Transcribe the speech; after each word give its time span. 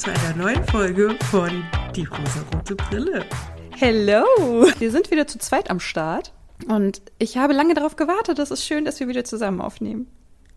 zu 0.00 0.10
einer 0.10 0.34
neuen 0.34 0.64
Folge 0.64 1.14
von 1.30 1.62
Die 1.94 2.06
rosarote 2.06 2.74
Brille. 2.74 3.22
Hello! 3.72 4.24
Wir 4.78 4.90
sind 4.90 5.10
wieder 5.10 5.26
zu 5.26 5.38
zweit 5.38 5.68
am 5.68 5.78
Start 5.78 6.32
und 6.68 7.02
ich 7.18 7.36
habe 7.36 7.52
lange 7.52 7.74
darauf 7.74 7.96
gewartet. 7.96 8.38
Es 8.38 8.50
ist 8.50 8.64
schön, 8.64 8.86
dass 8.86 8.98
wir 8.98 9.08
wieder 9.08 9.24
zusammen 9.24 9.60
aufnehmen. 9.60 10.06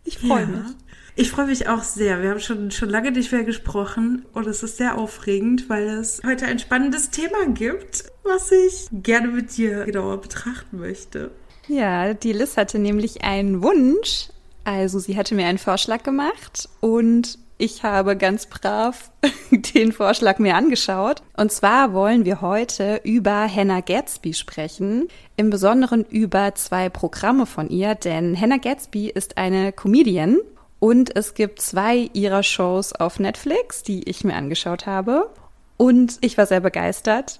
Ich 0.05 0.19
freue 0.19 0.43
ja, 0.43 0.47
mich. 0.47 0.67
Ich 1.15 1.31
freue 1.31 1.47
mich 1.47 1.67
auch 1.67 1.83
sehr. 1.83 2.21
Wir 2.21 2.29
haben 2.29 2.39
schon, 2.39 2.71
schon 2.71 2.87
lange 2.89 3.11
nicht 3.11 3.33
mehr 3.33 3.43
gesprochen 3.43 4.25
und 4.31 4.47
es 4.47 4.63
ist 4.63 4.77
sehr 4.77 4.97
aufregend, 4.97 5.67
weil 5.67 5.89
es 5.89 6.21
heute 6.25 6.45
ein 6.45 6.59
spannendes 6.59 7.09
Thema 7.09 7.45
gibt, 7.47 8.05
was 8.23 8.49
ich 8.49 8.87
gerne 8.93 9.27
mit 9.27 9.57
dir 9.57 9.83
genauer 9.83 10.21
betrachten 10.21 10.79
möchte. 10.79 11.31
Ja, 11.67 12.13
die 12.13 12.31
Liz 12.31 12.55
hatte 12.55 12.79
nämlich 12.79 13.25
einen 13.25 13.61
Wunsch. 13.61 14.29
Also 14.63 14.99
sie 14.99 15.17
hatte 15.17 15.35
mir 15.35 15.47
einen 15.47 15.57
Vorschlag 15.57 16.03
gemacht 16.03 16.69
und 16.79 17.42
ich 17.63 17.83
habe 17.83 18.17
ganz 18.17 18.45
brav 18.47 19.09
den 19.51 19.93
Vorschlag 19.93 20.37
mir 20.37 20.55
angeschaut. 20.55 21.23
Und 21.37 21.49
zwar 21.49 21.93
wollen 21.93 22.25
wir 22.25 22.41
heute 22.41 22.99
über 23.05 23.47
Hannah 23.47 23.79
Gatsby 23.79 24.33
sprechen. 24.33 25.07
Im 25.37 25.49
Besonderen 25.49 26.03
über 26.03 26.55
zwei 26.55 26.89
Programme 26.89 27.45
von 27.45 27.69
ihr, 27.69 27.95
denn 27.95 28.39
Hannah 28.39 28.57
Gatsby 28.57 29.09
ist 29.09 29.37
eine 29.37 29.71
Comedian 29.71 30.39
und 30.79 31.15
es 31.15 31.35
gibt 31.35 31.61
zwei 31.61 32.09
ihrer 32.11 32.43
Shows 32.43 32.91
auf 32.91 33.17
Netflix, 33.19 33.81
die 33.81 34.09
ich 34.09 34.25
mir 34.25 34.35
angeschaut 34.35 34.85
habe. 34.85 35.29
Und 35.77 36.17
ich 36.19 36.37
war 36.37 36.45
sehr 36.45 36.59
begeistert. 36.59 37.39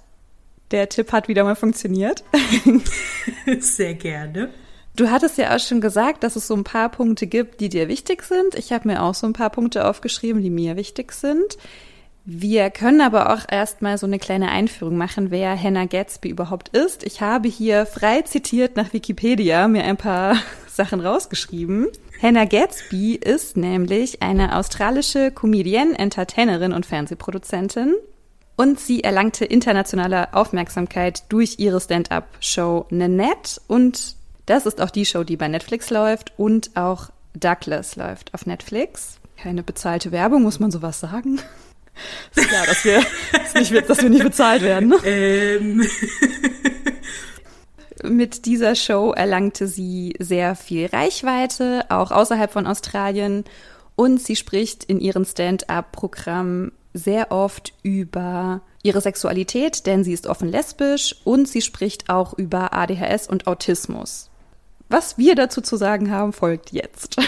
Der 0.72 0.88
Tipp 0.88 1.12
hat 1.12 1.28
wieder 1.28 1.44
mal 1.44 1.56
funktioniert. 1.56 2.24
Sehr 3.60 3.94
gerne. 3.94 4.50
Du 4.96 5.10
hattest 5.10 5.40
ja 5.40 5.56
auch 5.56 5.60
schon 5.60 5.82
gesagt, 5.82 6.24
dass 6.24 6.36
es 6.36 6.48
so 6.48 6.56
ein 6.56 6.64
paar 6.64 6.90
Punkte 6.90 7.26
gibt, 7.26 7.62
die 7.62 7.70
dir 7.70 7.88
wichtig 7.88 8.24
sind. 8.24 8.54
Ich 8.56 8.72
habe 8.72 8.88
mir 8.88 9.02
auch 9.02 9.16
so 9.16 9.26
ein 9.26 9.34
paar 9.34 9.50
Punkte 9.50 9.88
aufgeschrieben, 9.88 10.42
die 10.44 10.52
mir 10.52 10.76
wichtig 10.76 11.14
sind. 11.14 11.58
Wir 12.26 12.70
können 12.70 13.02
aber 13.02 13.34
auch 13.34 13.42
erstmal 13.50 13.98
so 13.98 14.06
eine 14.06 14.20
kleine 14.20 14.50
Einführung 14.50 14.96
machen, 14.96 15.32
wer 15.32 15.62
Hannah 15.62 15.86
Gatsby 15.86 16.30
überhaupt 16.30 16.70
ist. 16.70 17.04
Ich 17.04 17.22
habe 17.22 17.50
hier 17.50 17.86
frei 17.86 18.22
zitiert 18.22 18.78
nach 18.78 18.94
Wikipedia 18.94 19.68
mir 19.68 19.84
ein 19.84 19.98
paar 19.98 20.38
Sachen 20.68 21.02
rausgeschrieben. 21.02 21.88
Hannah 22.22 22.46
Gatsby 22.46 23.16
ist 23.16 23.58
nämlich 23.58 24.22
eine 24.22 24.58
australische 24.58 25.32
Comedienne, 25.32 25.98
Entertainerin 25.98 26.72
und 26.72 26.86
Fernsehproduzentin. 26.86 27.96
Und 28.56 28.80
sie 28.80 29.04
erlangte 29.04 29.44
internationale 29.44 30.34
Aufmerksamkeit 30.36 31.24
durch 31.30 31.56
ihre 31.58 31.82
Stand-up-Show 31.82 32.86
Nanette 32.92 33.60
und 33.68 34.16
das 34.46 34.66
ist 34.66 34.82
auch 34.82 34.90
die 34.90 35.06
Show, 35.06 35.24
die 35.24 35.38
bei 35.38 35.48
Netflix 35.48 35.90
läuft 35.90 36.34
und 36.38 36.72
auch 36.76 37.10
Douglas 37.34 37.96
läuft 37.96 38.34
auf 38.34 38.46
Netflix. 38.46 39.20
Keine 39.38 39.64
bezahlte 39.64 40.12
Werbung, 40.12 40.44
muss 40.44 40.60
man 40.60 40.72
sowas 40.72 41.00
sagen? 41.00 41.40
Ist 42.36 42.48
klar, 42.48 42.66
dass 42.66 42.84
wir, 42.86 43.04
dass, 43.32 43.54
nicht, 43.54 43.90
dass 43.90 44.02
wir 44.02 44.10
nicht 44.10 44.24
bezahlt 44.24 44.64
werden. 44.64 44.90
Ne? 44.90 44.98
Ähm. 45.06 45.88
Mit 48.04 48.46
dieser 48.46 48.76
Show 48.76 49.12
erlangte 49.12 49.68
sie 49.68 50.16
sehr 50.20 50.56
viel 50.56 50.88
Reichweite, 50.88 51.86
auch 51.90 52.12
außerhalb 52.12 52.52
von 52.52 52.68
Australien. 52.68 53.46
Und 53.96 54.20
sie 54.22 54.36
spricht 54.36 54.84
in 54.84 55.00
ihrem 55.00 55.24
Stand-up-Programm 55.24 56.72
sehr 56.94 57.32
oft 57.32 57.74
über 57.84 58.62
ihre 58.82 59.00
Sexualität, 59.00 59.86
denn 59.86 60.04
sie 60.04 60.14
ist 60.14 60.28
offen 60.28 60.50
lesbisch 60.50 61.16
und 61.24 61.48
sie 61.48 61.62
spricht 61.62 62.10
auch 62.10 62.34
über 62.34 62.74
ADHS 62.74 63.28
und 63.28 63.48
Autismus. 63.48 64.30
Was 64.94 65.18
wir 65.18 65.34
dazu 65.34 65.60
zu 65.60 65.76
sagen 65.76 66.12
haben, 66.12 66.34
folgt 66.34 66.72
jetzt. 66.72 67.18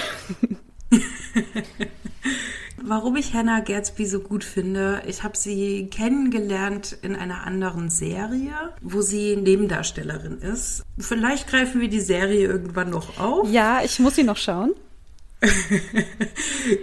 Warum 2.78 3.16
ich 3.16 3.34
Hannah 3.34 3.62
Gatsby 3.62 4.06
so 4.06 4.20
gut 4.20 4.44
finde, 4.44 5.02
ich 5.08 5.24
habe 5.24 5.36
sie 5.36 5.88
kennengelernt 5.88 6.96
in 7.02 7.16
einer 7.16 7.48
anderen 7.48 7.90
Serie, 7.90 8.54
wo 8.84 9.02
sie 9.02 9.36
Nebendarstellerin 9.36 10.38
ist. 10.38 10.84
Vielleicht 11.00 11.48
greifen 11.48 11.82
wir 11.82 11.88
die 11.88 12.02
Serie 12.02 12.46
irgendwann 12.46 12.92
noch 12.92 13.20
auf. 13.20 13.50
Ja, 13.50 13.82
ich 13.84 13.98
muss 13.98 14.14
sie 14.14 14.24
noch 14.24 14.38
schauen. 14.38 14.76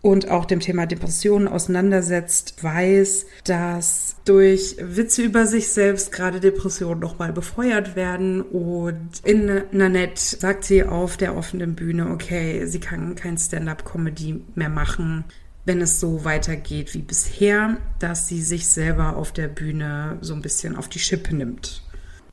und 0.03 0.29
auch 0.29 0.43
dem 0.43 0.59
Thema 0.59 0.85
Depressionen 0.85 1.47
auseinandersetzt, 1.47 2.61
weiß, 2.61 3.25
dass 3.45 4.17
durch 4.25 4.75
Witze 4.77 5.21
über 5.21 5.47
sich 5.47 5.69
selbst 5.69 6.11
gerade 6.11 6.41
Depressionen 6.41 6.99
nochmal 6.99 7.31
befeuert 7.31 7.95
werden. 7.95 8.41
Und 8.41 9.09
in 9.23 9.63
Nanette 9.71 10.21
sagt 10.21 10.65
sie 10.65 10.83
auf 10.83 11.15
der 11.15 11.37
offenen 11.37 11.75
Bühne, 11.75 12.09
okay, 12.09 12.65
sie 12.65 12.81
kann 12.81 13.15
kein 13.15 13.37
Stand-up-Comedy 13.37 14.43
mehr 14.55 14.67
machen, 14.67 15.23
wenn 15.63 15.79
es 15.79 16.01
so 16.01 16.25
weitergeht 16.25 16.93
wie 16.93 17.01
bisher, 17.01 17.77
dass 17.99 18.27
sie 18.27 18.41
sich 18.41 18.67
selber 18.67 19.15
auf 19.15 19.31
der 19.31 19.47
Bühne 19.47 20.17
so 20.19 20.33
ein 20.33 20.41
bisschen 20.41 20.75
auf 20.75 20.89
die 20.89 20.99
Schippe 20.99 21.33
nimmt. 21.33 21.81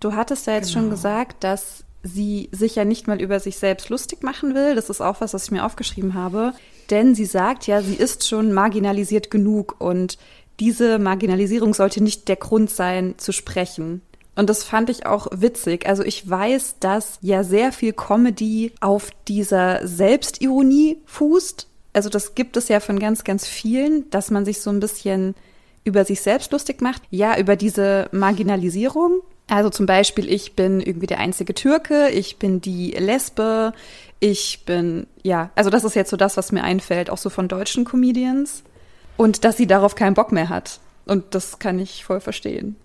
Du 0.00 0.14
hattest 0.14 0.48
ja 0.48 0.54
jetzt 0.54 0.72
genau. 0.72 0.80
schon 0.80 0.90
gesagt, 0.90 1.44
dass 1.44 1.84
sie 2.02 2.48
sich 2.50 2.74
ja 2.74 2.84
nicht 2.84 3.06
mal 3.06 3.20
über 3.20 3.38
sich 3.38 3.58
selbst 3.58 3.90
lustig 3.90 4.24
machen 4.24 4.56
will. 4.56 4.74
Das 4.74 4.90
ist 4.90 5.00
auch 5.00 5.20
was, 5.20 5.34
was 5.34 5.44
ich 5.44 5.50
mir 5.52 5.64
aufgeschrieben 5.64 6.14
habe 6.14 6.52
denn 6.90 7.14
sie 7.14 7.24
sagt 7.24 7.66
ja, 7.66 7.82
sie 7.82 7.94
ist 7.94 8.28
schon 8.28 8.52
marginalisiert 8.52 9.30
genug 9.30 9.76
und 9.78 10.18
diese 10.58 10.98
Marginalisierung 10.98 11.72
sollte 11.72 12.02
nicht 12.02 12.28
der 12.28 12.36
Grund 12.36 12.70
sein, 12.70 13.14
zu 13.16 13.32
sprechen. 13.32 14.02
Und 14.36 14.48
das 14.48 14.62
fand 14.62 14.90
ich 14.90 15.06
auch 15.06 15.28
witzig. 15.32 15.86
Also 15.86 16.02
ich 16.02 16.28
weiß, 16.28 16.76
dass 16.80 17.18
ja 17.20 17.42
sehr 17.42 17.72
viel 17.72 17.92
Comedy 17.92 18.72
auf 18.80 19.10
dieser 19.26 19.86
Selbstironie 19.86 20.98
fußt. 21.06 21.66
Also 21.92 22.08
das 22.08 22.34
gibt 22.34 22.56
es 22.56 22.68
ja 22.68 22.80
von 22.80 22.98
ganz, 22.98 23.24
ganz 23.24 23.46
vielen, 23.46 24.08
dass 24.10 24.30
man 24.30 24.44
sich 24.44 24.60
so 24.60 24.70
ein 24.70 24.80
bisschen 24.80 25.34
über 25.84 26.04
sich 26.04 26.20
selbst 26.20 26.52
lustig 26.52 26.80
macht. 26.80 27.02
Ja, 27.10 27.38
über 27.38 27.56
diese 27.56 28.08
Marginalisierung. 28.12 29.22
Also 29.50 29.68
zum 29.68 29.84
Beispiel, 29.84 30.32
ich 30.32 30.54
bin 30.54 30.80
irgendwie 30.80 31.08
der 31.08 31.18
einzige 31.18 31.54
Türke, 31.54 32.08
ich 32.10 32.38
bin 32.38 32.60
die 32.60 32.92
Lesbe, 32.92 33.72
ich 34.20 34.64
bin, 34.64 35.08
ja, 35.24 35.50
also 35.56 35.70
das 35.70 35.82
ist 35.82 35.96
jetzt 35.96 36.10
so 36.10 36.16
das, 36.16 36.36
was 36.36 36.52
mir 36.52 36.62
einfällt, 36.62 37.10
auch 37.10 37.18
so 37.18 37.30
von 37.30 37.48
deutschen 37.48 37.84
Comedians. 37.84 38.62
Und 39.16 39.44
dass 39.44 39.56
sie 39.56 39.66
darauf 39.66 39.96
keinen 39.96 40.14
Bock 40.14 40.30
mehr 40.30 40.48
hat. 40.48 40.78
Und 41.04 41.34
das 41.34 41.58
kann 41.58 41.80
ich 41.80 42.04
voll 42.04 42.20
verstehen. 42.20 42.76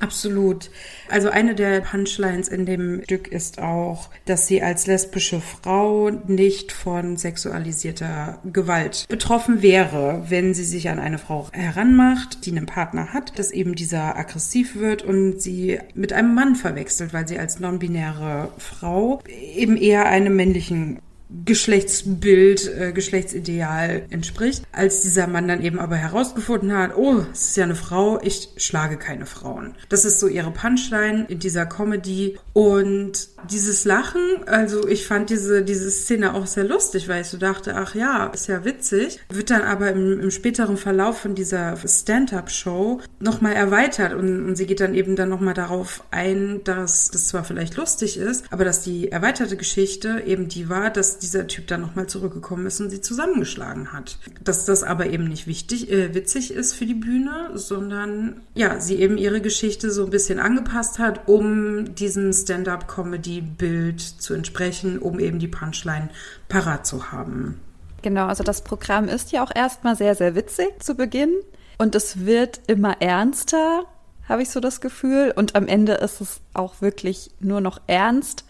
Absolut. 0.00 0.70
Also 1.08 1.28
eine 1.28 1.54
der 1.54 1.80
Punchlines 1.80 2.48
in 2.48 2.66
dem 2.66 3.02
Stück 3.02 3.28
ist 3.28 3.58
auch, 3.58 4.10
dass 4.26 4.46
sie 4.46 4.62
als 4.62 4.86
lesbische 4.86 5.40
Frau 5.40 6.10
nicht 6.10 6.72
von 6.72 7.16
sexualisierter 7.16 8.38
Gewalt 8.44 9.06
betroffen 9.08 9.62
wäre, 9.62 10.24
wenn 10.28 10.54
sie 10.54 10.64
sich 10.64 10.88
an 10.88 11.00
eine 11.00 11.18
Frau 11.18 11.48
heranmacht, 11.52 12.46
die 12.46 12.50
einen 12.52 12.66
Partner 12.66 13.12
hat, 13.12 13.38
dass 13.38 13.50
eben 13.50 13.74
dieser 13.74 14.16
aggressiv 14.16 14.76
wird 14.76 15.02
und 15.02 15.40
sie 15.42 15.78
mit 15.94 16.12
einem 16.12 16.34
Mann 16.34 16.54
verwechselt, 16.54 17.12
weil 17.12 17.26
sie 17.26 17.38
als 17.38 17.58
non-binäre 17.58 18.50
Frau 18.58 19.20
eben 19.54 19.76
eher 19.76 20.06
einem 20.06 20.36
männlichen 20.36 21.00
Geschlechtsbild, 21.44 22.70
äh, 22.78 22.92
Geschlechtsideal 22.92 24.06
entspricht. 24.10 24.64
Als 24.72 25.02
dieser 25.02 25.26
Mann 25.26 25.48
dann 25.48 25.62
eben 25.62 25.78
aber 25.78 25.96
herausgefunden 25.96 26.72
hat, 26.72 26.96
oh, 26.96 27.24
es 27.32 27.48
ist 27.48 27.56
ja 27.56 27.64
eine 27.64 27.74
Frau, 27.74 28.20
ich 28.22 28.48
schlage 28.56 28.96
keine 28.96 29.26
Frauen. 29.26 29.74
Das 29.88 30.04
ist 30.04 30.20
so 30.20 30.28
ihre 30.28 30.50
Punchline 30.50 31.26
in 31.28 31.38
dieser 31.38 31.66
Comedy 31.66 32.38
und 32.54 33.28
dieses 33.50 33.84
Lachen, 33.84 34.20
also 34.46 34.86
ich 34.88 35.06
fand 35.06 35.30
diese, 35.30 35.62
diese 35.62 35.90
Szene 35.90 36.34
auch 36.34 36.46
sehr 36.46 36.64
lustig, 36.64 37.08
weil 37.08 37.22
ich 37.22 37.28
so 37.28 37.36
dachte, 37.36 37.74
ach 37.76 37.94
ja, 37.94 38.26
ist 38.28 38.48
ja 38.48 38.64
witzig. 38.64 39.20
Wird 39.28 39.50
dann 39.50 39.62
aber 39.62 39.90
im, 39.90 40.20
im 40.20 40.30
späteren 40.30 40.76
Verlauf 40.76 41.18
von 41.20 41.34
dieser 41.34 41.76
Stand-up-Show 41.76 43.00
nochmal 43.20 43.52
erweitert 43.54 44.14
und, 44.14 44.46
und 44.46 44.56
sie 44.56 44.66
geht 44.66 44.80
dann 44.80 44.94
eben 44.94 45.14
dann 45.14 45.28
nochmal 45.28 45.54
darauf 45.54 46.02
ein, 46.10 46.62
dass 46.64 47.10
das 47.10 47.28
zwar 47.28 47.44
vielleicht 47.44 47.76
lustig 47.76 48.16
ist, 48.16 48.44
aber 48.50 48.64
dass 48.64 48.82
die 48.82 49.12
erweiterte 49.12 49.56
Geschichte 49.56 50.22
eben 50.26 50.48
die 50.48 50.68
war, 50.68 50.90
dass 50.90 51.17
dieser 51.18 51.46
Typ 51.46 51.66
dann 51.66 51.80
nochmal 51.80 52.06
zurückgekommen 52.06 52.66
ist 52.66 52.80
und 52.80 52.90
sie 52.90 53.00
zusammengeschlagen 53.00 53.92
hat. 53.92 54.18
Dass 54.42 54.64
das 54.64 54.82
aber 54.82 55.06
eben 55.06 55.24
nicht 55.24 55.46
wichtig, 55.46 55.90
äh, 55.90 56.14
witzig 56.14 56.52
ist 56.52 56.74
für 56.74 56.86
die 56.86 56.94
Bühne, 56.94 57.50
sondern 57.54 58.40
ja, 58.54 58.80
sie 58.80 58.96
eben 58.96 59.18
ihre 59.18 59.40
Geschichte 59.40 59.90
so 59.90 60.04
ein 60.04 60.10
bisschen 60.10 60.38
angepasst 60.38 60.98
hat, 60.98 61.28
um 61.28 61.94
diesem 61.94 62.32
Stand-up-Comedy-Bild 62.32 64.00
zu 64.00 64.34
entsprechen, 64.34 64.98
um 64.98 65.18
eben 65.20 65.38
die 65.38 65.48
Punchline 65.48 66.10
parat 66.48 66.86
zu 66.86 67.12
haben. 67.12 67.60
Genau, 68.02 68.26
also 68.26 68.44
das 68.44 68.62
Programm 68.62 69.08
ist 69.08 69.32
ja 69.32 69.42
auch 69.42 69.54
erstmal 69.54 69.96
sehr, 69.96 70.14
sehr 70.14 70.34
witzig 70.34 70.82
zu 70.82 70.94
Beginn 70.94 71.34
und 71.78 71.94
es 71.94 72.26
wird 72.26 72.60
immer 72.66 73.00
ernster, 73.00 73.84
habe 74.28 74.42
ich 74.42 74.50
so 74.50 74.60
das 74.60 74.80
Gefühl. 74.80 75.32
Und 75.34 75.54
am 75.54 75.66
Ende 75.66 75.94
ist 75.94 76.20
es 76.20 76.40
auch 76.52 76.80
wirklich 76.80 77.30
nur 77.40 77.60
noch 77.60 77.80
ernst. 77.86 78.44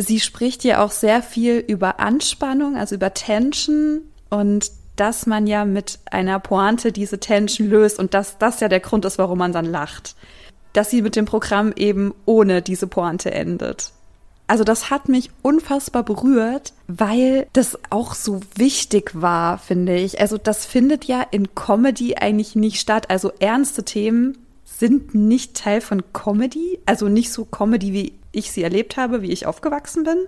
Sie 0.00 0.20
spricht 0.20 0.62
ja 0.62 0.84
auch 0.84 0.92
sehr 0.92 1.22
viel 1.22 1.58
über 1.58 1.98
Anspannung, 1.98 2.76
also 2.76 2.94
über 2.94 3.14
Tension 3.14 4.02
und 4.30 4.70
dass 4.94 5.26
man 5.26 5.48
ja 5.48 5.64
mit 5.64 5.98
einer 6.10 6.38
Pointe 6.38 6.92
diese 6.92 7.18
Tension 7.18 7.68
löst 7.68 7.98
und 7.98 8.14
dass 8.14 8.38
das 8.38 8.60
ja 8.60 8.68
der 8.68 8.78
Grund 8.78 9.04
ist, 9.04 9.18
warum 9.18 9.38
man 9.38 9.52
dann 9.52 9.64
lacht. 9.64 10.14
Dass 10.72 10.90
sie 10.90 11.02
mit 11.02 11.16
dem 11.16 11.24
Programm 11.24 11.72
eben 11.74 12.14
ohne 12.26 12.62
diese 12.62 12.86
Pointe 12.86 13.32
endet. 13.32 13.92
Also 14.46 14.62
das 14.62 14.88
hat 14.88 15.08
mich 15.08 15.30
unfassbar 15.42 16.04
berührt, 16.04 16.72
weil 16.86 17.48
das 17.52 17.76
auch 17.90 18.14
so 18.14 18.40
wichtig 18.54 19.10
war, 19.14 19.58
finde 19.58 19.96
ich. 19.96 20.20
Also 20.20 20.38
das 20.38 20.64
findet 20.64 21.06
ja 21.06 21.26
in 21.32 21.56
Comedy 21.56 22.14
eigentlich 22.14 22.54
nicht 22.54 22.80
statt. 22.80 23.10
Also 23.10 23.32
ernste 23.40 23.84
Themen 23.84 24.38
sind 24.64 25.14
nicht 25.14 25.54
Teil 25.54 25.80
von 25.80 26.02
Comedy. 26.12 26.78
Also 26.86 27.08
nicht 27.08 27.32
so 27.32 27.44
Comedy, 27.44 27.92
wie 27.92 28.17
ich 28.32 28.52
sie 28.52 28.62
erlebt 28.62 28.96
habe, 28.96 29.22
wie 29.22 29.32
ich 29.32 29.46
aufgewachsen 29.46 30.04
bin. 30.04 30.18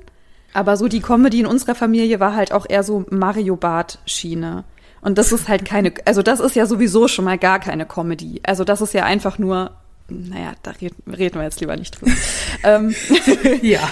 Aber 0.53 0.77
so 0.77 0.89
die 0.89 1.01
Comedy 1.01 1.41
in 1.41 1.47
unserer 1.47 1.75
Familie 1.75 2.21
war 2.21 2.35
halt 2.35 2.53
auch 2.53 2.67
eher 2.69 2.83
so 2.83 3.05
Mario 3.11 3.57
Bart 3.57 3.99
Schiene. 4.07 4.65
Und 5.01 5.17
das 5.17 5.33
ist 5.33 5.49
halt 5.49 5.65
keine, 5.65 5.95
also 6.05 6.23
das 6.23 6.41
ist 6.41 6.57
ja 6.57 6.67
sowieso 6.67 7.09
schon 7.09 7.25
mal 7.25 7.39
gar 7.39 7.61
keine 7.61 7.87
Comedy. 7.87 8.41
Also 8.45 8.65
das 8.65 8.81
ist 8.81 8.93
ja 8.93 9.05
einfach 9.05 9.39
nur 9.39 9.73
naja, 10.11 10.55
da 10.63 10.73
reden, 10.73 10.97
reden 11.13 11.37
wir 11.37 11.45
jetzt 11.45 11.61
lieber 11.61 11.77
nicht 11.77 12.01
drüber. 12.01 12.13
ähm, 12.65 12.95
ja. 13.63 13.89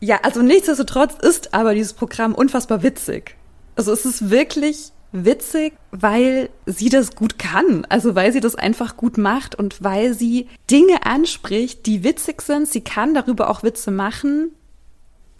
ja, 0.00 0.20
also 0.22 0.42
nichtsdestotrotz 0.42 1.14
ist 1.20 1.54
aber 1.54 1.74
dieses 1.74 1.92
Programm 1.92 2.34
unfassbar 2.34 2.82
witzig. 2.82 3.36
Also 3.76 3.92
es 3.92 4.04
ist 4.04 4.30
wirklich 4.30 4.92
witzig, 5.12 5.74
weil 5.90 6.50
sie 6.66 6.88
das 6.88 7.14
gut 7.14 7.38
kann. 7.38 7.86
Also 7.88 8.14
weil 8.14 8.32
sie 8.32 8.40
das 8.40 8.54
einfach 8.54 8.96
gut 8.96 9.18
macht 9.18 9.54
und 9.54 9.82
weil 9.82 10.14
sie 10.14 10.48
Dinge 10.70 11.06
anspricht, 11.06 11.86
die 11.86 12.04
witzig 12.04 12.42
sind. 12.42 12.68
Sie 12.68 12.82
kann 12.82 13.14
darüber 13.14 13.50
auch 13.50 13.62
Witze 13.62 13.90
machen. 13.90 14.52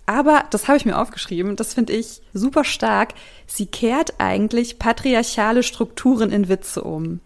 Aber, 0.07 0.45
das 0.51 0.69
habe 0.69 0.79
ich 0.79 0.87
mir 0.87 0.99
aufgeschrieben, 0.99 1.55
das 1.55 1.75
finde 1.75 1.93
ich 1.93 2.23
super 2.33 2.65
stark, 2.65 3.13
sie 3.47 3.67
kehrt 3.67 4.15
eigentlich 4.17 4.79
patriarchale 4.79 5.63
Strukturen 5.63 6.33
in 6.33 6.49
Witze 6.49 6.83
um. 6.83 7.21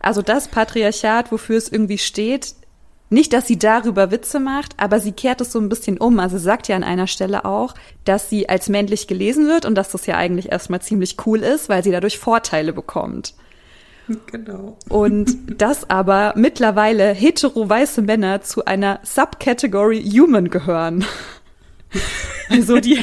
Also 0.00 0.20
das 0.20 0.48
Patriarchat, 0.48 1.32
wofür 1.32 1.56
es 1.56 1.72
irgendwie 1.72 1.96
steht, 1.96 2.54
nicht, 3.08 3.32
dass 3.32 3.46
sie 3.46 3.58
darüber 3.58 4.10
Witze 4.10 4.40
macht, 4.40 4.74
aber 4.78 4.98
sie 4.98 5.12
kehrt 5.12 5.40
es 5.40 5.52
so 5.52 5.60
ein 5.60 5.68
bisschen 5.68 5.98
um. 5.98 6.18
Also 6.18 6.38
sie 6.38 6.44
sagt 6.44 6.68
ja 6.68 6.76
an 6.76 6.84
einer 6.84 7.06
Stelle 7.06 7.44
auch, 7.44 7.74
dass 8.04 8.28
sie 8.28 8.48
als 8.48 8.68
männlich 8.68 9.06
gelesen 9.06 9.46
wird 9.46 9.64
und 9.64 9.76
dass 9.76 9.90
das 9.90 10.06
ja 10.06 10.16
eigentlich 10.16 10.50
erstmal 10.50 10.82
ziemlich 10.82 11.16
cool 11.26 11.40
ist, 11.40 11.68
weil 11.68 11.84
sie 11.84 11.92
dadurch 11.92 12.18
Vorteile 12.18 12.72
bekommt. 12.72 13.34
Genau. 14.26 14.76
Und 14.88 15.36
dass 15.60 15.88
aber 15.88 16.32
mittlerweile 16.36 17.12
hetero-weiße 17.12 18.02
Männer 18.02 18.42
zu 18.42 18.64
einer 18.64 19.00
Subcategory 19.02 20.02
Human 20.02 20.50
gehören. 20.50 21.04
Also 22.48 22.78
die, 22.78 23.00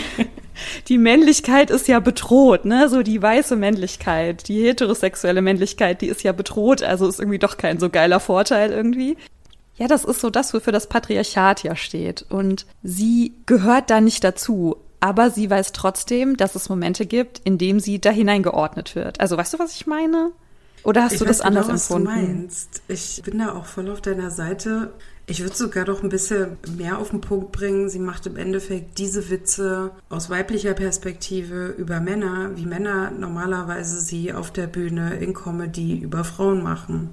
die 0.88 0.98
Männlichkeit 0.98 1.70
ist 1.70 1.90
ja 1.90 2.00
bedroht, 2.00 2.64
ne? 2.64 2.88
So 2.88 3.02
die 3.02 3.22
weiße 3.22 3.58
Männlichkeit, 3.58 4.48
die 4.48 4.64
heterosexuelle 4.64 5.42
Männlichkeit, 5.42 6.02
die 6.02 6.08
ist 6.08 6.24
ja 6.24 6.32
bedroht, 6.32 6.82
also 6.82 7.10
ist 7.10 7.20
irgendwie 7.20 7.40
doch 7.40 7.58
kein 7.58 7.78
so 7.78 7.90
geiler 7.90 8.22
Vorteil 8.22 8.72
irgendwie. 8.72 9.18
Ja, 9.76 9.88
das 9.88 10.06
ist 10.06 10.22
so 10.22 10.30
das, 10.30 10.54
wofür 10.54 10.72
das 10.72 10.88
Patriarchat 10.88 11.64
ja 11.64 11.76
steht. 11.76 12.26
Und 12.30 12.66
sie 12.84 13.34
gehört 13.46 13.90
da 13.90 14.02
nicht 14.02 14.24
dazu. 14.24 14.78
Aber 15.00 15.30
sie 15.32 15.50
weiß 15.50 15.74
trotzdem, 15.74 16.38
dass 16.38 16.56
es 16.56 16.70
Momente 16.70 17.06
gibt, 17.06 17.40
in 17.40 17.58
denen 17.58 17.82
sie 17.82 18.00
da 18.00 18.10
hineingeordnet 18.10 18.96
wird. 18.96 19.20
Also 19.20 19.36
weißt 19.36 19.54
du, 19.54 19.60
was 19.60 19.76
ich 19.76 19.86
meine? 19.86 20.32
Oder 20.84 21.04
hast 21.04 21.14
ich 21.14 21.20
du 21.20 21.26
das 21.26 21.40
genau, 21.40 21.48
anders 21.50 21.68
was 21.68 21.90
empfunden? 21.90 22.08
Du 22.08 22.28
meinst. 22.28 22.82
Ich 22.88 23.22
bin 23.24 23.40
da 23.40 23.54
auch 23.54 23.66
voll 23.66 23.90
auf 23.90 24.02
deiner 24.02 24.30
Seite. 24.30 24.94
Ich 25.26 25.42
würde 25.42 25.56
sogar 25.56 25.86
doch 25.86 26.04
ein 26.04 26.10
bisschen 26.10 26.58
mehr 26.78 27.00
auf 27.00 27.12
den 27.12 27.22
Punkt 27.22 27.54
bringen. 27.54 27.90
Sie 27.90 28.00
macht 28.00 28.28
im 28.28 28.36
Endeffekt 28.36 28.98
diese 28.98 29.30
Witze 29.30 29.92
aus 30.10 30.30
weiblicher 30.30 30.74
Perspektive 30.74 31.68
über 31.68 32.02
Männer, 32.02 32.52
wie 32.56 32.66
Männer 32.66 33.12
normalerweise 33.12 34.02
sie 34.02 34.34
auf 34.34 34.52
der 34.52 34.68
Bühne 34.68 35.16
in 35.16 35.34
Comedy 35.34 35.98
über 35.98 36.26
Frauen 36.26 36.62
machen. 36.62 37.12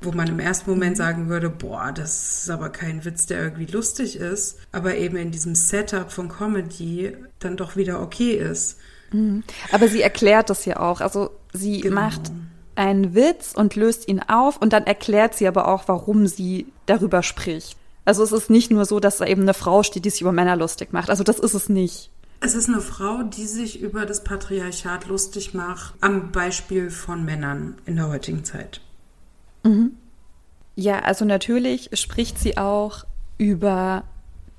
Wo 0.00 0.12
man 0.12 0.28
im 0.28 0.38
ersten 0.38 0.70
Moment 0.70 0.92
mhm. 0.92 1.02
sagen 1.02 1.28
würde, 1.28 1.50
boah, 1.50 1.92
das 1.92 2.42
ist 2.42 2.50
aber 2.50 2.68
kein 2.68 3.04
Witz, 3.04 3.26
der 3.26 3.42
irgendwie 3.42 3.66
lustig 3.66 4.16
ist, 4.16 4.58
aber 4.70 4.96
eben 4.96 5.16
in 5.16 5.30
diesem 5.30 5.54
Setup 5.54 6.12
von 6.12 6.28
Comedy 6.28 7.16
dann 7.40 7.56
doch 7.56 7.76
wieder 7.76 8.00
okay 8.00 8.32
ist. 8.32 8.78
Mhm. 9.12 9.42
Aber 9.72 9.88
sie 9.88 10.02
erklärt 10.02 10.50
das 10.50 10.64
ja 10.64 10.78
auch. 10.78 11.00
Also 11.00 11.30
sie 11.52 11.80
genau. 11.80 12.00
macht 12.00 12.30
einen 12.76 13.14
Witz 13.14 13.54
und 13.54 13.74
löst 13.74 14.06
ihn 14.08 14.20
auf 14.20 14.58
und 14.58 14.72
dann 14.72 14.86
erklärt 14.86 15.34
sie 15.34 15.48
aber 15.48 15.66
auch, 15.66 15.84
warum 15.86 16.26
sie 16.26 16.66
darüber 16.86 17.22
spricht. 17.22 17.76
Also 18.04 18.22
es 18.22 18.32
ist 18.32 18.48
nicht 18.48 18.70
nur 18.70 18.86
so, 18.86 19.00
dass 19.00 19.18
da 19.18 19.26
eben 19.26 19.42
eine 19.42 19.52
Frau 19.52 19.82
steht, 19.82 20.04
die 20.04 20.10
sich 20.10 20.22
über 20.22 20.32
Männer 20.32 20.56
lustig 20.56 20.92
macht. 20.92 21.10
Also 21.10 21.24
das 21.24 21.38
ist 21.38 21.54
es 21.54 21.68
nicht. 21.68 22.10
Es 22.40 22.54
ist 22.54 22.68
eine 22.68 22.80
Frau, 22.80 23.24
die 23.24 23.46
sich 23.46 23.80
über 23.80 24.06
das 24.06 24.22
Patriarchat 24.22 25.08
lustig 25.08 25.54
macht, 25.54 25.94
am 26.00 26.30
Beispiel 26.30 26.88
von 26.88 27.24
Männern 27.24 27.76
in 27.84 27.96
der 27.96 28.08
heutigen 28.08 28.44
Zeit. 28.44 28.80
Mhm. 29.62 29.92
Ja, 30.76 31.00
also 31.00 31.24
natürlich 31.24 31.90
spricht 31.94 32.38
sie 32.38 32.56
auch 32.56 33.04
über 33.36 34.04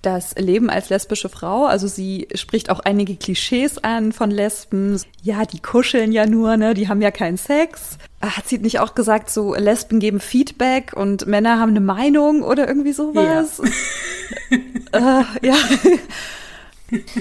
das 0.01 0.36
Leben 0.36 0.69
als 0.69 0.90
lesbische 0.90 1.30
Frau. 1.30 1.66
Also 1.66 1.88
sie 1.88 2.28
spricht 2.34 2.69
auch 2.69 2.80
einige 2.80 3.16
Klischees 3.16 3.78
an 3.80 4.13
von 4.13 4.31
Lesben. 4.31 5.00
Ja, 5.22 5.46
die 5.46 5.60
kuscheln 5.60 6.12
ja 6.12 6.25
nur, 6.25 6.57
ne? 6.57 6.74
Die 6.74 6.88
haben 6.88 7.01
ja 7.01 7.12
keinen 7.12 7.38
Sex. 7.38 7.98
Hat 8.22 8.48
sie 8.48 8.60
nicht 8.60 8.80
auch 8.80 8.96
gesagt, 8.96 9.30
so 9.30 9.54
Lesben 9.56 10.00
geben 10.00 10.19
Feedback 10.19 10.94
und 10.96 11.28
Männer 11.28 11.60
haben 11.60 11.72
eine 11.72 11.81
Meinung 11.81 12.44
oder 12.44 12.68
irgendwie 12.68 12.94
sowas? 12.94 13.62
Ja. 14.51 15.22
äh, 15.41 15.48
ja. 15.48 15.56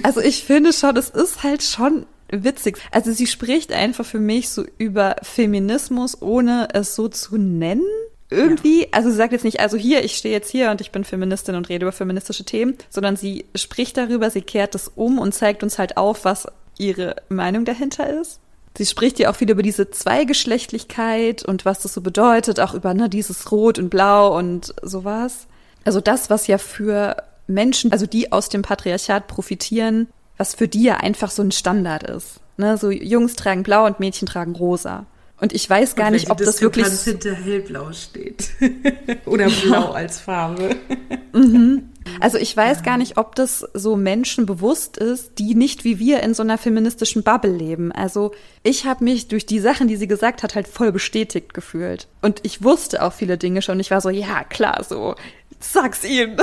Also 0.03 0.21
ich 0.21 0.45
finde 0.45 0.73
schon, 0.73 0.97
es 0.97 1.11
ist 1.11 1.43
halt 1.43 1.63
schon 1.63 2.07
witzig. 2.31 2.79
Also 2.91 3.13
sie 3.13 3.27
spricht 3.27 3.73
einfach 3.73 4.05
für 4.05 4.21
mich 4.21 4.49
so 4.49 4.65
über 4.79 5.17
Feminismus, 5.23 6.21
ohne 6.21 6.69
es 6.73 6.95
so 6.95 7.09
zu 7.09 7.37
nennen 7.37 7.83
irgendwie, 8.31 8.83
ja. 8.83 8.89
also 8.93 9.11
sie 9.11 9.17
sagt 9.17 9.33
jetzt 9.33 9.45
nicht, 9.45 9.61
also 9.61 9.77
hier, 9.77 10.05
ich 10.05 10.17
stehe 10.17 10.35
jetzt 10.35 10.51
hier 10.51 10.71
und 10.71 10.81
ich 10.81 10.93
bin 10.93 11.05
Feministin 11.05 11.55
und 11.55 11.69
rede 11.69 11.87
über 11.87 11.93
feministische 11.93 12.45
Themen, 12.45 12.77
sondern 12.91 13.17
sie 13.17 13.47
spricht 13.55 13.97
darüber, 13.97 14.31
sie 14.31 14.43
kehrt 14.43 14.75
es 14.75 14.89
um 14.89 15.19
und 15.19 15.35
zeigt 15.35 15.63
uns 15.63 15.79
halt 15.79 15.97
auf, 15.97 16.25
was 16.25 16.47
ihre 16.77 17.17
Meinung 17.29 17.65
dahinter 17.65 18.09
ist. 18.21 18.41
Sie 18.77 18.87
spricht 18.87 19.19
ja 19.19 19.31
auch 19.31 19.37
viel 19.37 19.51
über 19.51 19.63
diese 19.63 19.91
Zweigeschlechtlichkeit 19.91 21.43
und 21.43 21.65
was 21.65 21.81
das 21.81 21.95
so 21.95 22.01
bedeutet, 22.01 22.61
auch 22.61 22.75
über 22.75 22.95
ne, 22.95 23.09
dieses 23.09 23.51
Rot 23.51 23.79
und 23.79 23.89
Blau 23.89 24.37
und 24.37 24.75
sowas. 24.83 25.47
Also 25.85 26.01
das, 26.01 26.31
was 26.31 26.47
ja 26.47 26.59
für 26.59 27.17
Menschen, 27.47 27.93
also 27.93 28.07
die 28.07 28.31
aus 28.31 28.51
dem 28.51 28.63
Patriarchat 28.63 29.27
profitieren, 29.27 30.07
was 30.39 30.55
für 30.55 30.69
die 30.69 30.85
ja 30.85 30.97
einfach 30.97 31.31
so 31.31 31.43
ein 31.43 31.53
Standard 31.53 32.05
ist. 32.05 32.41
Ne, 32.57 32.77
so 32.77 32.91
Jungs 32.91 33.37
tragen 33.37 33.63
blau 33.63 33.87
und 33.87 34.01
Mädchen 34.01 34.27
tragen 34.27 34.57
rosa. 34.57 35.07
Und 35.41 35.53
ich 35.53 35.69
weiß 35.71 35.95
gar 35.95 36.11
nicht, 36.11 36.31
ob 36.31 36.39
das 36.39 36.61
wirklich 36.61 36.87
hinter 36.87 37.33
hellblau 37.33 37.93
steht 37.93 38.51
oder 39.25 39.49
blau 39.49 39.93
als 39.93 40.21
Farbe. 40.21 40.77
Mhm. 41.35 41.91
Also 42.21 42.39
ich 42.39 42.57
weiß 42.57 42.79
ja. 42.79 42.85
gar 42.85 42.97
nicht, 42.97 43.19
ob 43.19 43.35
das 43.35 43.69
so 43.75 43.97
Menschen 43.97 44.47
bewusst 44.47 44.97
ist, 44.97 45.39
die 45.39 45.55
nicht 45.55 45.85
wie 45.85 45.99
wir 45.99 46.23
in 46.23 46.33
so 46.33 46.43
einer 46.43 46.57
feministischen 46.57 47.23
Bubble 47.23 47.55
leben. 47.55 47.93
Also 47.93 48.33
ich 48.63 48.87
habe 48.87 49.05
mich 49.05 49.29
durch 49.29 49.45
die 49.45 49.61
Sachen, 49.61 49.89
die 49.89 49.97
sie 49.97 50.09
gesagt 50.09 50.43
hat, 50.43 50.55
halt 50.55 50.67
voll 50.67 50.91
bestätigt 50.91 51.53
gefühlt. 51.53 52.09
Und 52.23 52.41
ich 52.45 52.63
wusste 52.65 53.03
auch 53.03 53.13
viele 53.13 53.37
Dinge 53.37 53.61
schon. 53.61 53.79
Ich 53.79 53.91
war 53.91 54.01
so, 54.01 54.09
ja 54.09 54.43
klar, 54.43 54.83
so 54.89 55.17
sag's 55.61 56.05
ihnen. 56.05 56.37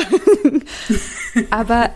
Aber 1.49 1.91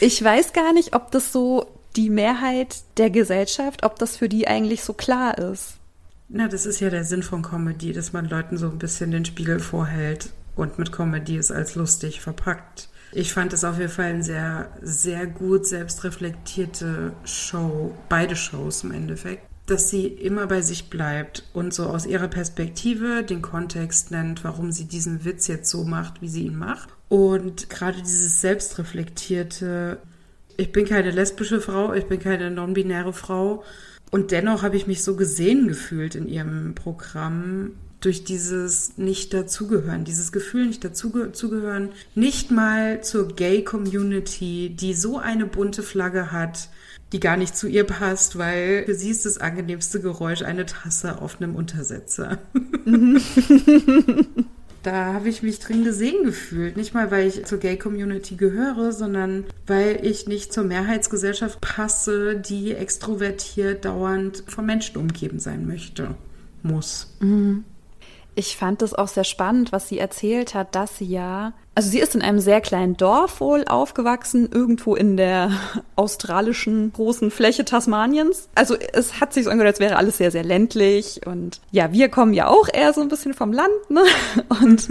ich 0.00 0.22
weiß 0.22 0.52
gar 0.52 0.72
nicht, 0.72 0.94
ob 0.94 1.10
das 1.10 1.32
so 1.32 1.66
die 1.96 2.10
Mehrheit 2.10 2.76
der 2.96 3.10
Gesellschaft, 3.10 3.84
ob 3.84 3.98
das 3.98 4.16
für 4.16 4.28
die 4.28 4.48
eigentlich 4.48 4.82
so 4.82 4.92
klar 4.92 5.38
ist. 5.38 5.74
Na, 6.28 6.48
das 6.48 6.64
ist 6.64 6.80
ja 6.80 6.88
der 6.88 7.04
Sinn 7.04 7.22
von 7.22 7.42
Comedy, 7.42 7.92
dass 7.92 8.12
man 8.12 8.28
Leuten 8.28 8.56
so 8.56 8.66
ein 8.66 8.78
bisschen 8.78 9.10
den 9.10 9.24
Spiegel 9.24 9.60
vorhält 9.60 10.30
und 10.56 10.78
mit 10.78 10.90
Comedy 10.90 11.36
es 11.36 11.50
als 11.50 11.74
lustig 11.74 12.20
verpackt. 12.20 12.88
Ich 13.12 13.34
fand 13.34 13.52
es 13.52 13.64
auf 13.64 13.78
jeden 13.78 13.90
Fall 13.90 14.06
eine 14.06 14.22
sehr, 14.22 14.70
sehr 14.80 15.26
gut 15.26 15.66
selbstreflektierte 15.66 17.12
Show, 17.24 17.94
beide 18.08 18.36
Shows 18.36 18.84
im 18.84 18.92
Endeffekt 18.92 19.51
dass 19.66 19.90
sie 19.90 20.06
immer 20.06 20.46
bei 20.46 20.60
sich 20.60 20.90
bleibt 20.90 21.44
und 21.52 21.72
so 21.72 21.86
aus 21.86 22.06
ihrer 22.06 22.28
Perspektive 22.28 23.22
den 23.22 23.42
Kontext 23.42 24.10
nennt, 24.10 24.42
warum 24.44 24.72
sie 24.72 24.86
diesen 24.86 25.24
Witz 25.24 25.46
jetzt 25.46 25.70
so 25.70 25.84
macht, 25.84 26.20
wie 26.20 26.28
sie 26.28 26.46
ihn 26.46 26.58
macht. 26.58 26.88
Und 27.08 27.70
gerade 27.70 28.00
dieses 28.02 28.40
selbstreflektierte, 28.40 29.98
ich 30.56 30.72
bin 30.72 30.84
keine 30.86 31.10
lesbische 31.10 31.60
Frau, 31.60 31.92
ich 31.92 32.06
bin 32.06 32.18
keine 32.18 32.50
non-binäre 32.50 33.12
Frau. 33.12 33.62
Und 34.10 34.30
dennoch 34.30 34.62
habe 34.62 34.76
ich 34.76 34.86
mich 34.86 35.02
so 35.02 35.16
gesehen 35.16 35.68
gefühlt 35.68 36.14
in 36.16 36.28
ihrem 36.28 36.74
Programm 36.74 37.72
durch 38.00 38.24
dieses 38.24 38.98
nicht 38.98 39.32
dazugehören, 39.32 40.04
dieses 40.04 40.32
Gefühl 40.32 40.66
nicht 40.66 40.84
dazugehören, 40.84 41.90
nicht 42.14 42.50
mal 42.50 43.02
zur 43.02 43.28
Gay-Community, 43.28 44.70
die 44.70 44.94
so 44.94 45.18
eine 45.18 45.46
bunte 45.46 45.82
Flagge 45.82 46.32
hat, 46.32 46.68
die 47.12 47.20
gar 47.20 47.36
nicht 47.36 47.56
zu 47.56 47.68
ihr 47.68 47.84
passt, 47.84 48.38
weil 48.38 48.84
für 48.86 48.94
sie 48.94 49.10
ist 49.10 49.26
das 49.26 49.38
angenehmste 49.38 50.00
Geräusch 50.00 50.42
eine 50.42 50.66
Tasse 50.66 51.20
auf 51.20 51.40
einem 51.40 51.54
Untersetzer. 51.54 52.38
da 54.82 55.12
habe 55.12 55.28
ich 55.28 55.42
mich 55.42 55.60
drin 55.60 55.84
gesehen 55.84 56.24
gefühlt. 56.24 56.76
Nicht 56.76 56.94
mal, 56.94 57.10
weil 57.10 57.28
ich 57.28 57.44
zur 57.44 57.58
Gay-Community 57.58 58.36
gehöre, 58.36 58.92
sondern 58.92 59.44
weil 59.66 60.04
ich 60.04 60.26
nicht 60.26 60.52
zur 60.52 60.64
Mehrheitsgesellschaft 60.64 61.60
passe, 61.60 62.36
die 62.36 62.74
extrovertiert 62.74 63.84
dauernd 63.84 64.44
von 64.46 64.64
Menschen 64.66 64.96
umgeben 64.96 65.38
sein 65.38 65.66
möchte, 65.66 66.14
muss. 66.62 67.14
Mhm. 67.20 67.64
Ich 68.34 68.56
fand 68.56 68.80
es 68.80 68.94
auch 68.94 69.08
sehr 69.08 69.24
spannend, 69.24 69.72
was 69.72 69.88
sie 69.88 69.98
erzählt 69.98 70.54
hat, 70.54 70.74
dass 70.74 70.96
sie 70.96 71.04
ja, 71.04 71.52
also 71.74 71.88
sie 71.88 72.00
ist 72.00 72.14
in 72.14 72.22
einem 72.22 72.38
sehr 72.38 72.60
kleinen 72.60 72.96
Dorf 72.96 73.40
wohl 73.40 73.64
aufgewachsen, 73.66 74.50
irgendwo 74.52 74.94
in 74.94 75.16
der 75.16 75.52
australischen 75.96 76.92
großen 76.92 77.30
Fläche 77.30 77.64
Tasmaniens. 77.64 78.48
Also 78.54 78.76
es 78.76 79.20
hat 79.20 79.32
sich 79.32 79.44
so 79.44 79.50
angehört, 79.50 79.74
als 79.74 79.80
wäre 79.80 79.96
alles 79.96 80.18
sehr, 80.18 80.30
sehr 80.30 80.44
ländlich. 80.44 81.26
Und 81.26 81.60
ja, 81.70 81.92
wir 81.92 82.08
kommen 82.08 82.34
ja 82.34 82.48
auch 82.48 82.68
eher 82.72 82.92
so 82.92 83.00
ein 83.00 83.08
bisschen 83.08 83.34
vom 83.34 83.52
Land, 83.52 83.72
ne? 83.88 84.02
Und 84.62 84.88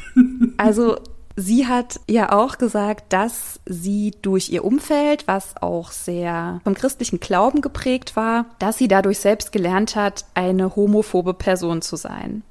also 0.56 0.96
sie 1.36 1.68
hat 1.68 2.00
ja 2.08 2.32
auch 2.32 2.58
gesagt, 2.58 3.12
dass 3.12 3.60
sie 3.64 4.12
durch 4.20 4.48
ihr 4.48 4.64
Umfeld, 4.64 5.28
was 5.28 5.56
auch 5.60 5.92
sehr 5.92 6.60
vom 6.64 6.74
christlichen 6.74 7.20
Glauben 7.20 7.60
geprägt 7.60 8.16
war, 8.16 8.46
dass 8.58 8.76
sie 8.76 8.88
dadurch 8.88 9.20
selbst 9.20 9.52
gelernt 9.52 9.94
hat, 9.94 10.24
eine 10.34 10.74
homophobe 10.74 11.34
Person 11.34 11.80
zu 11.80 11.94
sein 11.94 12.42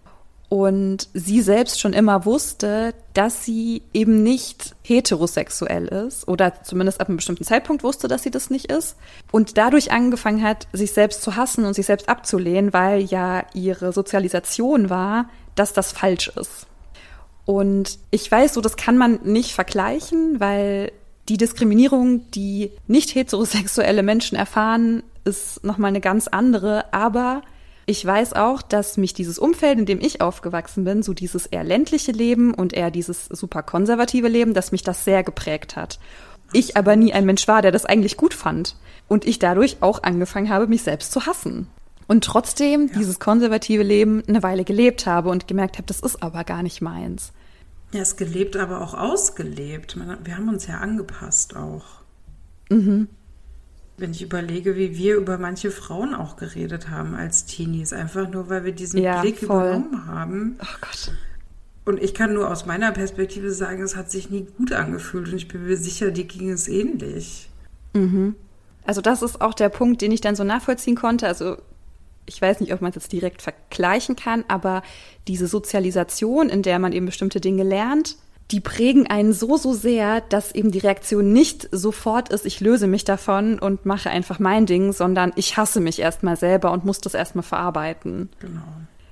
und 0.49 1.09
sie 1.13 1.41
selbst 1.41 1.79
schon 1.79 1.91
immer 1.91 2.25
wusste, 2.25 2.93
dass 3.13 3.43
sie 3.43 3.81
eben 3.93 4.23
nicht 4.23 4.75
heterosexuell 4.81 5.87
ist 5.87 6.27
oder 6.27 6.63
zumindest 6.63 7.01
ab 7.01 7.09
einem 7.09 7.17
bestimmten 7.17 7.43
Zeitpunkt 7.43 7.83
wusste, 7.83 8.07
dass 8.07 8.23
sie 8.23 8.31
das 8.31 8.49
nicht 8.49 8.71
ist 8.71 8.95
und 9.31 9.57
dadurch 9.57 9.91
angefangen 9.91 10.41
hat, 10.41 10.67
sich 10.71 10.93
selbst 10.93 11.21
zu 11.21 11.35
hassen 11.35 11.65
und 11.65 11.73
sich 11.73 11.85
selbst 11.85 12.07
abzulehnen, 12.07 12.71
weil 12.71 13.01
ja 13.01 13.43
ihre 13.53 13.91
Sozialisation 13.91 14.89
war, 14.89 15.29
dass 15.55 15.73
das 15.73 15.91
falsch 15.91 16.29
ist. 16.29 16.67
Und 17.43 17.97
ich 18.11 18.29
weiß, 18.31 18.53
so 18.53 18.61
das 18.61 18.77
kann 18.77 18.97
man 18.97 19.19
nicht 19.23 19.53
vergleichen, 19.53 20.39
weil 20.39 20.91
die 21.27 21.37
Diskriminierung, 21.37 22.29
die 22.31 22.71
nicht 22.87 23.15
heterosexuelle 23.15 24.03
Menschen 24.03 24.37
erfahren, 24.37 25.03
ist 25.25 25.63
nochmal 25.65 25.89
eine 25.89 25.99
ganz 26.01 26.29
andere, 26.29 26.93
aber 26.93 27.41
ich 27.89 28.05
weiß 28.05 28.33
auch, 28.33 28.61
dass 28.61 28.97
mich 28.97 29.13
dieses 29.13 29.39
Umfeld, 29.39 29.79
in 29.79 29.85
dem 29.85 30.01
ich 30.01 30.19
aufgewachsen 30.19 30.83
bin, 30.83 31.03
so 31.03 31.13
dieses 31.13 31.45
eher 31.45 31.63
ländliche 31.63 32.11
Leben 32.11 32.53
und 32.53 32.73
eher 32.73 32.91
dieses 32.91 33.25
super 33.27 33.63
konservative 33.63 34.27
Leben, 34.27 34.53
dass 34.53 34.73
mich 34.73 34.83
das 34.83 35.05
sehr 35.05 35.23
geprägt 35.23 35.77
hat. 35.77 35.97
Ich 36.51 36.75
aber 36.75 36.97
nie 36.97 37.13
ein 37.13 37.25
Mensch 37.25 37.47
war, 37.47 37.61
der 37.61 37.71
das 37.71 37.85
eigentlich 37.85 38.17
gut 38.17 38.33
fand. 38.33 38.75
Und 39.07 39.25
ich 39.25 39.39
dadurch 39.39 39.77
auch 39.79 40.03
angefangen 40.03 40.49
habe, 40.49 40.67
mich 40.67 40.83
selbst 40.83 41.13
zu 41.13 41.25
hassen. 41.25 41.67
Und 42.07 42.25
trotzdem 42.25 42.87
ja. 42.87 42.99
dieses 42.99 43.19
konservative 43.19 43.83
Leben 43.83 44.21
eine 44.27 44.43
Weile 44.43 44.65
gelebt 44.65 45.05
habe 45.05 45.29
und 45.29 45.47
gemerkt 45.47 45.77
habe, 45.77 45.87
das 45.87 46.01
ist 46.01 46.21
aber 46.21 46.43
gar 46.43 46.63
nicht 46.63 46.81
meins. 46.81 47.31
Ja, 47.93 48.01
es 48.01 48.17
gelebt, 48.17 48.57
aber 48.57 48.81
auch 48.81 48.95
ausgelebt. 48.95 49.97
Wir 50.25 50.35
haben 50.35 50.49
uns 50.49 50.67
ja 50.67 50.79
angepasst 50.79 51.55
auch. 51.55 52.01
Mhm. 52.69 53.07
Wenn 53.97 54.11
ich 54.11 54.21
überlege, 54.21 54.75
wie 54.75 54.95
wir 54.97 55.15
über 55.15 55.37
manche 55.37 55.71
Frauen 55.71 56.13
auch 56.13 56.37
geredet 56.37 56.89
haben 56.89 57.15
als 57.15 57.45
Teenies, 57.45 57.93
einfach 57.93 58.29
nur, 58.29 58.47
weil 58.49 58.63
wir 58.63 58.71
diesen 58.71 59.01
ja, 59.01 59.21
Blick 59.21 59.39
voll. 59.39 59.47
übernommen 59.47 60.07
haben. 60.07 60.55
Oh 60.61 60.77
Gott. 60.81 61.11
Und 61.83 62.03
ich 62.03 62.13
kann 62.13 62.33
nur 62.33 62.51
aus 62.51 62.65
meiner 62.65 62.91
Perspektive 62.91 63.51
sagen, 63.51 63.81
es 63.81 63.95
hat 63.95 64.11
sich 64.11 64.29
nie 64.29 64.45
gut 64.57 64.73
angefühlt 64.73 65.29
und 65.29 65.35
ich 65.35 65.47
bin 65.47 65.65
mir 65.65 65.77
sicher, 65.77 66.11
dir 66.11 66.25
ging 66.25 66.49
es 66.49 66.67
ähnlich. 66.67 67.49
Mhm. 67.93 68.35
Also 68.85 69.01
das 69.01 69.21
ist 69.21 69.41
auch 69.41 69.53
der 69.53 69.69
Punkt, 69.69 70.01
den 70.01 70.11
ich 70.11 70.21
dann 70.21 70.35
so 70.35 70.43
nachvollziehen 70.43 70.95
konnte. 70.95 71.27
Also 71.27 71.57
ich 72.25 72.41
weiß 72.41 72.59
nicht, 72.59 72.73
ob 72.73 72.81
man 72.81 72.89
es 72.89 72.95
jetzt 72.95 73.11
direkt 73.11 73.41
vergleichen 73.41 74.15
kann, 74.15 74.43
aber 74.47 74.83
diese 75.27 75.47
Sozialisation, 75.47 76.49
in 76.49 76.61
der 76.61 76.77
man 76.77 76.91
eben 76.91 77.05
bestimmte 77.05 77.39
Dinge 77.39 77.63
lernt, 77.63 78.17
die 78.51 78.61
prägen 78.61 79.07
einen 79.07 79.33
so, 79.33 79.57
so 79.57 79.73
sehr, 79.73 80.21
dass 80.21 80.53
eben 80.53 80.71
die 80.71 80.79
Reaktion 80.79 81.33
nicht 81.33 81.67
sofort 81.71 82.29
ist, 82.29 82.45
ich 82.45 82.61
löse 82.61 82.87
mich 82.87 83.03
davon 83.03 83.59
und 83.59 83.85
mache 83.85 84.09
einfach 84.09 84.39
mein 84.39 84.65
Ding, 84.65 84.93
sondern 84.93 85.33
ich 85.35 85.57
hasse 85.57 85.81
mich 85.81 85.99
erstmal 85.99 86.37
selber 86.37 86.71
und 86.71 86.85
muss 86.85 87.01
das 87.01 87.13
erstmal 87.13 87.43
verarbeiten. 87.43 88.29
Genau. 88.39 88.61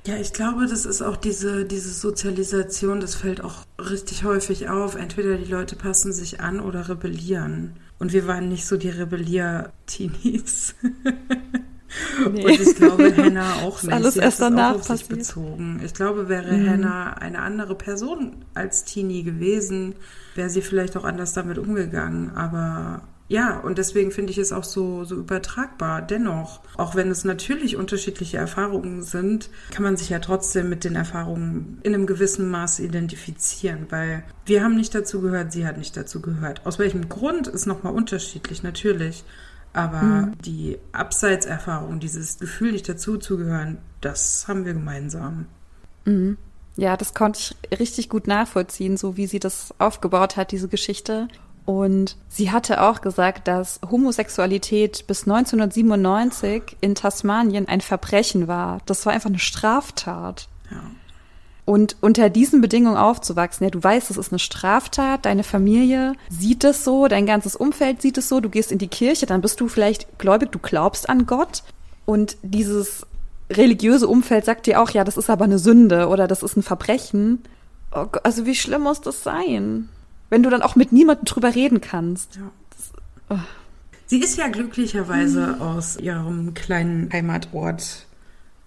Ja, 0.08 0.18
ich 0.18 0.34
glaube, 0.34 0.68
das 0.68 0.86
ist 0.86 1.02
auch 1.02 1.18
diese, 1.18 1.66
diese 1.66 1.92
Sozialisation, 1.92 3.00
das 3.00 3.16
fällt 3.16 3.44
auch 3.44 3.66
richtig 3.80 4.24
häufig 4.24 4.70
auf. 4.70 4.96
Entweder 4.96 5.36
die 5.36 5.52
Leute 5.52 5.76
passen 5.76 6.14
sich 6.14 6.40
an 6.40 6.60
oder 6.60 6.88
rebellieren. 6.88 7.74
Und 7.98 8.14
wir 8.14 8.28
waren 8.28 8.48
nicht 8.48 8.68
so 8.68 8.78
die 8.78 8.90
Rebellier-Teenies. 8.90 10.76
Nee. 12.32 12.46
Und 12.46 12.60
ich 12.60 12.76
glaube, 12.76 13.14
Hannah 13.18 13.56
auch 13.64 13.82
nicht. 13.84 13.94
Alles 13.94 14.18
erst 14.18 14.42
danach 14.42 14.76
auf 14.76 14.88
passiert. 14.88 15.10
bezogen. 15.10 15.82
Ich 15.84 15.94
glaube, 15.94 16.30
wäre 16.30 16.54
mhm. 16.54 16.70
Hannah 16.70 17.14
eine 17.14 17.42
andere 17.42 17.76
Person 17.76 18.46
als 18.54 18.86
Teenie 18.86 19.24
gewesen, 19.24 19.96
wäre 20.36 20.50
sie 20.50 20.62
vielleicht 20.62 20.98
auch 20.98 21.04
anders 21.04 21.34
damit 21.34 21.58
umgegangen. 21.58 22.32
Aber 22.36 23.02
ja, 23.28 23.58
und 23.60 23.80
deswegen 23.80 24.12
finde 24.12 24.32
ich 24.32 24.38
es 24.38 24.52
auch 24.52 24.64
so, 24.64 25.04
so 25.04 25.16
übertragbar. 25.16 26.04
Dennoch, 26.04 26.62
auch 26.78 26.94
wenn 26.94 27.10
es 27.10 27.26
natürlich 27.26 27.76
unterschiedliche 27.76 28.38
Erfahrungen 28.38 29.02
sind, 29.02 29.50
kann 29.72 29.84
man 29.84 29.98
sich 29.98 30.10
ja 30.10 30.20
trotzdem 30.20 30.70
mit 30.70 30.84
den 30.84 30.96
Erfahrungen 30.96 31.80
in 31.82 31.96
einem 31.96 32.06
gewissen 32.06 32.50
Maß 32.50 32.80
identifizieren, 32.80 33.88
weil 33.90 34.24
wir 34.46 34.64
haben 34.64 34.76
nicht 34.76 34.94
dazu 34.94 35.22
gehört, 35.22 35.52
sie 35.52 35.66
hat 35.66 35.80
nicht 35.80 35.98
dazu 35.98 36.22
gehört. 36.22 36.68
Aus 36.68 36.78
welchem 36.78 37.10
Grund 37.10 37.48
ist 37.48 37.66
nochmal 37.66 37.94
unterschiedlich, 37.94 38.62
natürlich. 38.62 39.24
Aber 39.76 40.02
mhm. 40.02 40.38
die 40.46 40.78
Abseitserfahrung, 40.94 42.00
dieses 42.00 42.40
Gefühl, 42.40 42.72
nicht 42.72 42.88
dazuzugehören, 42.88 43.80
das 44.00 44.48
haben 44.48 44.64
wir 44.64 44.74
gemeinsam. 44.74 45.48
Mhm. 46.06 46.38
Ja, 46.78 46.96
das 46.96 47.14
konnte 47.14 47.40
ich 47.70 47.80
richtig 47.80 48.08
gut 48.08 48.26
nachvollziehen, 48.26 48.96
so 48.96 49.18
wie 49.18 49.28
sie 49.28 49.40
das 49.40 49.74
aufgebaut 49.78 50.38
hat, 50.38 50.54
diese 50.54 50.70
Geschichte. 50.70 51.28
Und 51.66 52.16
sie 52.30 52.52
hatte 52.52 52.82
auch 52.84 53.02
gesagt, 53.02 53.50
dass 53.50 53.82
Homosexualität 53.90 55.08
bis 55.08 55.24
1997 55.24 56.78
in 56.80 56.96
Tasmanien 56.96 57.68
ein 57.68 57.82
Verbrechen 57.82 58.48
war. 58.48 58.80
Das 58.86 59.06
war 59.06 59.12
einfach 59.12 59.30
eine 59.30 59.40
Straftat. 59.40 60.48
Ja. 60.72 60.84
Und 61.66 61.98
unter 62.02 62.30
diesen 62.30 62.62
Bedingungen 62.62 62.98
aufzuwachsen, 62.98 63.64
ja, 63.64 63.72
du 63.72 63.84
weißt, 63.84 64.12
es 64.12 64.18
ist 64.18 64.32
eine 64.32 64.40
Straftat, 64.40 65.26
deine 65.26 65.44
Familie 65.44 66.14
sieht 66.30 66.64
es 66.64 66.84
so, 66.84 67.08
dein 67.08 67.26
ganzes 67.26 67.56
Umfeld 67.56 68.04
sieht 68.04 68.20
es 68.20 68.30
so, 68.30 68.40
du 68.40 68.50
gehst 68.50 68.72
in 68.72 68.78
die 68.78 68.88
Kirche, 68.88 69.26
dann 69.26 69.42
bist 69.42 69.60
du 69.60 69.68
vielleicht 69.68 70.20
gläubig, 70.20 70.52
du 70.52 70.60
glaubst 70.60 71.10
an 71.10 71.26
Gott. 71.26 71.64
Und 72.06 72.38
dieses 72.44 73.08
religiöse 73.50 74.08
Umfeld 74.08 74.46
sagt 74.46 74.68
dir 74.68 74.80
auch, 74.80 74.92
ja, 74.92 75.04
das 75.04 75.18
ist 75.18 75.30
aber 75.30 75.46
eine 75.46 75.58
Sünde 75.58 76.08
oder 76.08 76.28
das 76.28 76.44
ist 76.44 76.56
ein 76.56 76.64
Verbrechen. 76.64 77.44
Oh 77.92 78.06
Gott, 78.12 78.24
also 78.24 78.46
wie 78.46 78.56
schlimm 78.56 78.84
muss 78.84 79.02
das 79.02 79.24
sein? 79.24 79.90
Wenn 80.30 80.44
du 80.44 80.52
dann 80.52 80.62
auch 80.62 80.76
mit 80.76 80.92
niemandem 80.92 81.26
drüber 81.26 81.56
reden 81.56 81.82
kannst. 81.82 82.36
Ja. 82.36 82.52
Das, 82.70 82.92
oh. 83.30 83.44
Sie 84.06 84.20
ist 84.20 84.38
ja 84.38 84.50
glücklicherweise 84.50 85.60
aus 85.60 85.98
ihrem 85.98 86.54
kleinen 86.54 87.12
Heimatort 87.12 88.06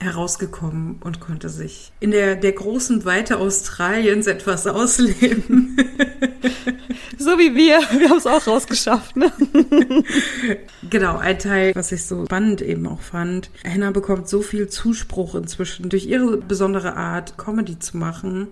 herausgekommen 0.00 0.96
und 1.00 1.18
konnte 1.18 1.48
sich 1.48 1.92
in 1.98 2.12
der, 2.12 2.36
der 2.36 2.52
großen 2.52 3.04
Weite 3.04 3.38
Australiens 3.38 4.28
etwas 4.28 4.66
ausleben. 4.66 5.76
so 7.18 7.30
wie 7.38 7.54
wir. 7.56 7.80
Wir 7.98 8.08
haben 8.08 8.18
es 8.18 8.26
auch 8.26 8.46
rausgeschafft, 8.46 9.16
ne? 9.16 9.32
genau, 10.90 11.18
ein 11.18 11.38
Teil, 11.38 11.74
was 11.74 11.90
ich 11.90 12.04
so 12.04 12.26
spannend 12.26 12.62
eben 12.62 12.86
auch 12.86 13.00
fand. 13.00 13.50
Hannah 13.64 13.90
bekommt 13.90 14.28
so 14.28 14.40
viel 14.40 14.68
Zuspruch 14.68 15.34
inzwischen 15.34 15.88
durch 15.88 16.06
ihre 16.06 16.36
besondere 16.36 16.96
Art, 16.96 17.36
Comedy 17.36 17.80
zu 17.80 17.96
machen 17.96 18.48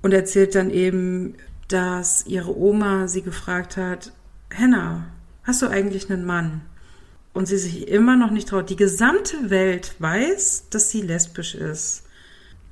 und 0.00 0.12
erzählt 0.12 0.54
dann 0.54 0.70
eben, 0.70 1.34
dass 1.68 2.26
ihre 2.26 2.56
Oma 2.56 3.06
sie 3.08 3.22
gefragt 3.22 3.76
hat, 3.76 4.12
Hannah, 4.56 5.06
hast 5.42 5.60
du 5.60 5.68
eigentlich 5.68 6.10
einen 6.10 6.24
Mann? 6.24 6.62
Und 7.34 7.46
sie 7.46 7.58
sich 7.58 7.88
immer 7.88 8.16
noch 8.16 8.30
nicht 8.30 8.48
traut. 8.48 8.70
Die 8.70 8.76
gesamte 8.76 9.50
Welt 9.50 9.96
weiß, 9.98 10.68
dass 10.70 10.90
sie 10.90 11.02
lesbisch 11.02 11.54
ist. 11.54 12.04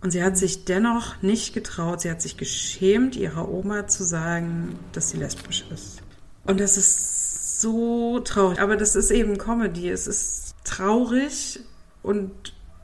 Und 0.01 0.13
sie 0.13 0.23
hat 0.23 0.39
sich 0.39 0.65
dennoch 0.65 1.21
nicht 1.23 1.53
getraut, 1.53 2.01
sie 2.01 2.11
hat 2.11 2.23
sich 2.23 2.37
geschämt, 2.37 3.15
ihrer 3.15 3.49
Oma 3.49 3.87
zu 3.87 4.03
sagen, 4.03 4.79
dass 4.93 5.11
sie 5.11 5.19
lesbisch 5.19 5.65
ist. 5.73 6.03
Und 6.45 6.59
das 6.59 6.77
ist 6.77 7.61
so 7.61 8.19
traurig. 8.21 8.61
Aber 8.61 8.77
das 8.77 8.97
ist 8.97 9.11
eben 9.11 9.39
Comedy. 9.39 9.89
Es 9.89 10.07
ist 10.07 10.55
traurig 10.65 11.61
und 12.03 12.33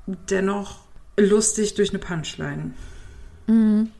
dennoch 0.06 0.80
lustig 1.16 1.74
durch 1.74 1.90
eine 1.90 1.98
Punchline. 1.98 2.72
Mhm. 3.46 3.90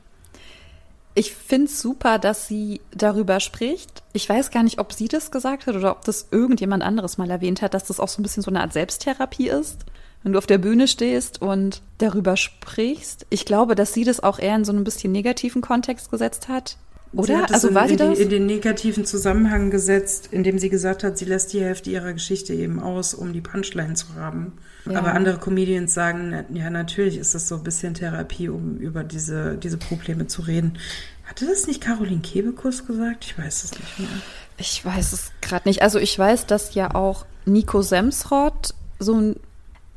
Ich 1.19 1.33
finde 1.33 1.65
es 1.65 1.81
super, 1.81 2.17
dass 2.17 2.47
sie 2.47 2.79
darüber 2.91 3.41
spricht. 3.41 4.03
Ich 4.13 4.29
weiß 4.29 4.51
gar 4.51 4.63
nicht, 4.63 4.79
ob 4.79 4.93
sie 4.93 5.09
das 5.09 5.31
gesagt 5.31 5.67
hat 5.67 5.75
oder 5.75 5.91
ob 5.91 6.05
das 6.05 6.29
irgendjemand 6.31 6.81
anderes 6.81 7.17
mal 7.17 7.29
erwähnt 7.29 7.61
hat, 7.61 7.73
dass 7.73 7.83
das 7.83 7.99
auch 7.99 8.07
so 8.07 8.21
ein 8.21 8.23
bisschen 8.23 8.41
so 8.41 8.49
eine 8.49 8.61
Art 8.61 8.71
Selbsttherapie 8.71 9.49
ist 9.49 9.83
wenn 10.23 10.33
du 10.33 10.37
auf 10.37 10.47
der 10.47 10.57
Bühne 10.57 10.87
stehst 10.87 11.41
und 11.41 11.81
darüber 11.97 12.35
sprichst. 12.35 13.25
Ich 13.29 13.45
glaube, 13.45 13.75
dass 13.75 13.93
sie 13.93 14.03
das 14.03 14.21
auch 14.21 14.39
eher 14.39 14.55
in 14.55 14.65
so 14.65 14.73
ein 14.73 14.83
bisschen 14.83 15.11
negativen 15.11 15.61
Kontext 15.61 16.11
gesetzt 16.11 16.47
hat. 16.47 16.77
Oder? 17.11 17.51
also 17.51 17.69
in, 17.69 17.75
war 17.75 17.87
sie 17.87 17.93
in 17.93 17.97
das? 17.97 18.17
Die, 18.17 18.23
in 18.23 18.29
den 18.29 18.45
negativen 18.45 19.05
Zusammenhang 19.05 19.71
gesetzt, 19.71 20.29
indem 20.31 20.59
sie 20.59 20.69
gesagt 20.69 21.03
hat, 21.03 21.17
sie 21.17 21.25
lässt 21.25 21.53
die 21.53 21.61
Hälfte 21.61 21.89
ihrer 21.89 22.13
Geschichte 22.13 22.53
eben 22.53 22.79
aus, 22.79 23.13
um 23.13 23.33
die 23.33 23.41
Punchline 23.41 23.95
zu 23.95 24.13
haben. 24.15 24.53
Ja. 24.85 24.99
Aber 24.99 25.13
andere 25.13 25.37
Comedians 25.37 25.93
sagen, 25.93 26.45
ja, 26.53 26.69
natürlich 26.69 27.17
ist 27.17 27.33
das 27.35 27.47
so 27.47 27.55
ein 27.55 27.63
bisschen 27.63 27.93
Therapie, 27.95 28.49
um 28.49 28.77
über 28.77 29.03
diese, 29.03 29.57
diese 29.57 29.77
Probleme 29.77 30.27
zu 30.27 30.43
reden. 30.43 30.77
Hatte 31.25 31.45
das 31.45 31.67
nicht 31.67 31.81
Caroline 31.81 32.21
Kebekus 32.21 32.85
gesagt? 32.85 33.25
Ich 33.25 33.37
weiß 33.37 33.63
es 33.63 33.71
nicht 33.71 33.99
mehr. 33.99 34.09
Ich 34.57 34.83
weiß 34.83 35.13
es 35.13 35.31
gerade 35.41 35.67
nicht. 35.67 35.81
Also 35.81 35.99
ich 35.99 36.17
weiß, 36.17 36.45
dass 36.45 36.73
ja 36.73 36.93
auch 36.93 37.25
Nico 37.45 37.81
Semsrott 37.81 38.73
so 38.99 39.15
ein 39.15 39.35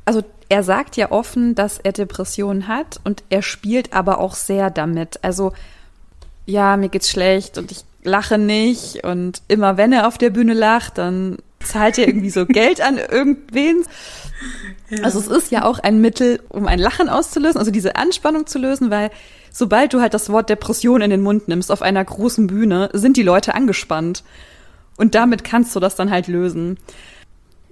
also 0.05 0.21
er 0.49 0.63
sagt 0.63 0.97
ja 0.97 1.11
offen, 1.11 1.55
dass 1.55 1.79
er 1.79 1.93
Depressionen 1.93 2.67
hat 2.67 2.99
und 3.03 3.23
er 3.29 3.41
spielt 3.41 3.93
aber 3.93 4.19
auch 4.19 4.35
sehr 4.35 4.69
damit. 4.69 5.19
Also 5.23 5.53
ja, 6.45 6.77
mir 6.77 6.89
geht's 6.89 7.09
schlecht 7.09 7.57
und 7.57 7.71
ich 7.71 7.83
lache 8.03 8.37
nicht 8.37 9.03
und 9.03 9.41
immer 9.47 9.77
wenn 9.77 9.93
er 9.93 10.07
auf 10.07 10.17
der 10.17 10.29
Bühne 10.29 10.53
lacht, 10.53 10.97
dann 10.97 11.37
zahlt 11.63 11.97
er 11.97 12.07
irgendwie 12.07 12.29
so 12.29 12.45
Geld 12.47 12.81
an 12.81 12.97
irgendwen. 12.97 13.83
Ja. 14.89 15.03
Also 15.03 15.19
es 15.19 15.27
ist 15.27 15.51
ja 15.51 15.63
auch 15.65 15.79
ein 15.79 16.01
Mittel, 16.01 16.41
um 16.49 16.67
ein 16.67 16.79
Lachen 16.79 17.09
auszulösen, 17.09 17.57
also 17.59 17.71
diese 17.71 17.95
Anspannung 17.95 18.45
zu 18.45 18.59
lösen, 18.59 18.91
weil 18.91 19.09
sobald 19.51 19.93
du 19.93 20.01
halt 20.01 20.13
das 20.13 20.29
Wort 20.29 20.49
Depression 20.49 21.01
in 21.01 21.09
den 21.09 21.21
Mund 21.21 21.47
nimmst 21.47 21.71
auf 21.71 21.81
einer 21.81 22.03
großen 22.03 22.47
Bühne, 22.47 22.89
sind 22.93 23.17
die 23.17 23.23
Leute 23.23 23.55
angespannt. 23.55 24.23
Und 24.97 25.15
damit 25.15 25.43
kannst 25.43 25.75
du 25.75 25.79
das 25.79 25.95
dann 25.95 26.11
halt 26.11 26.27
lösen. 26.27 26.77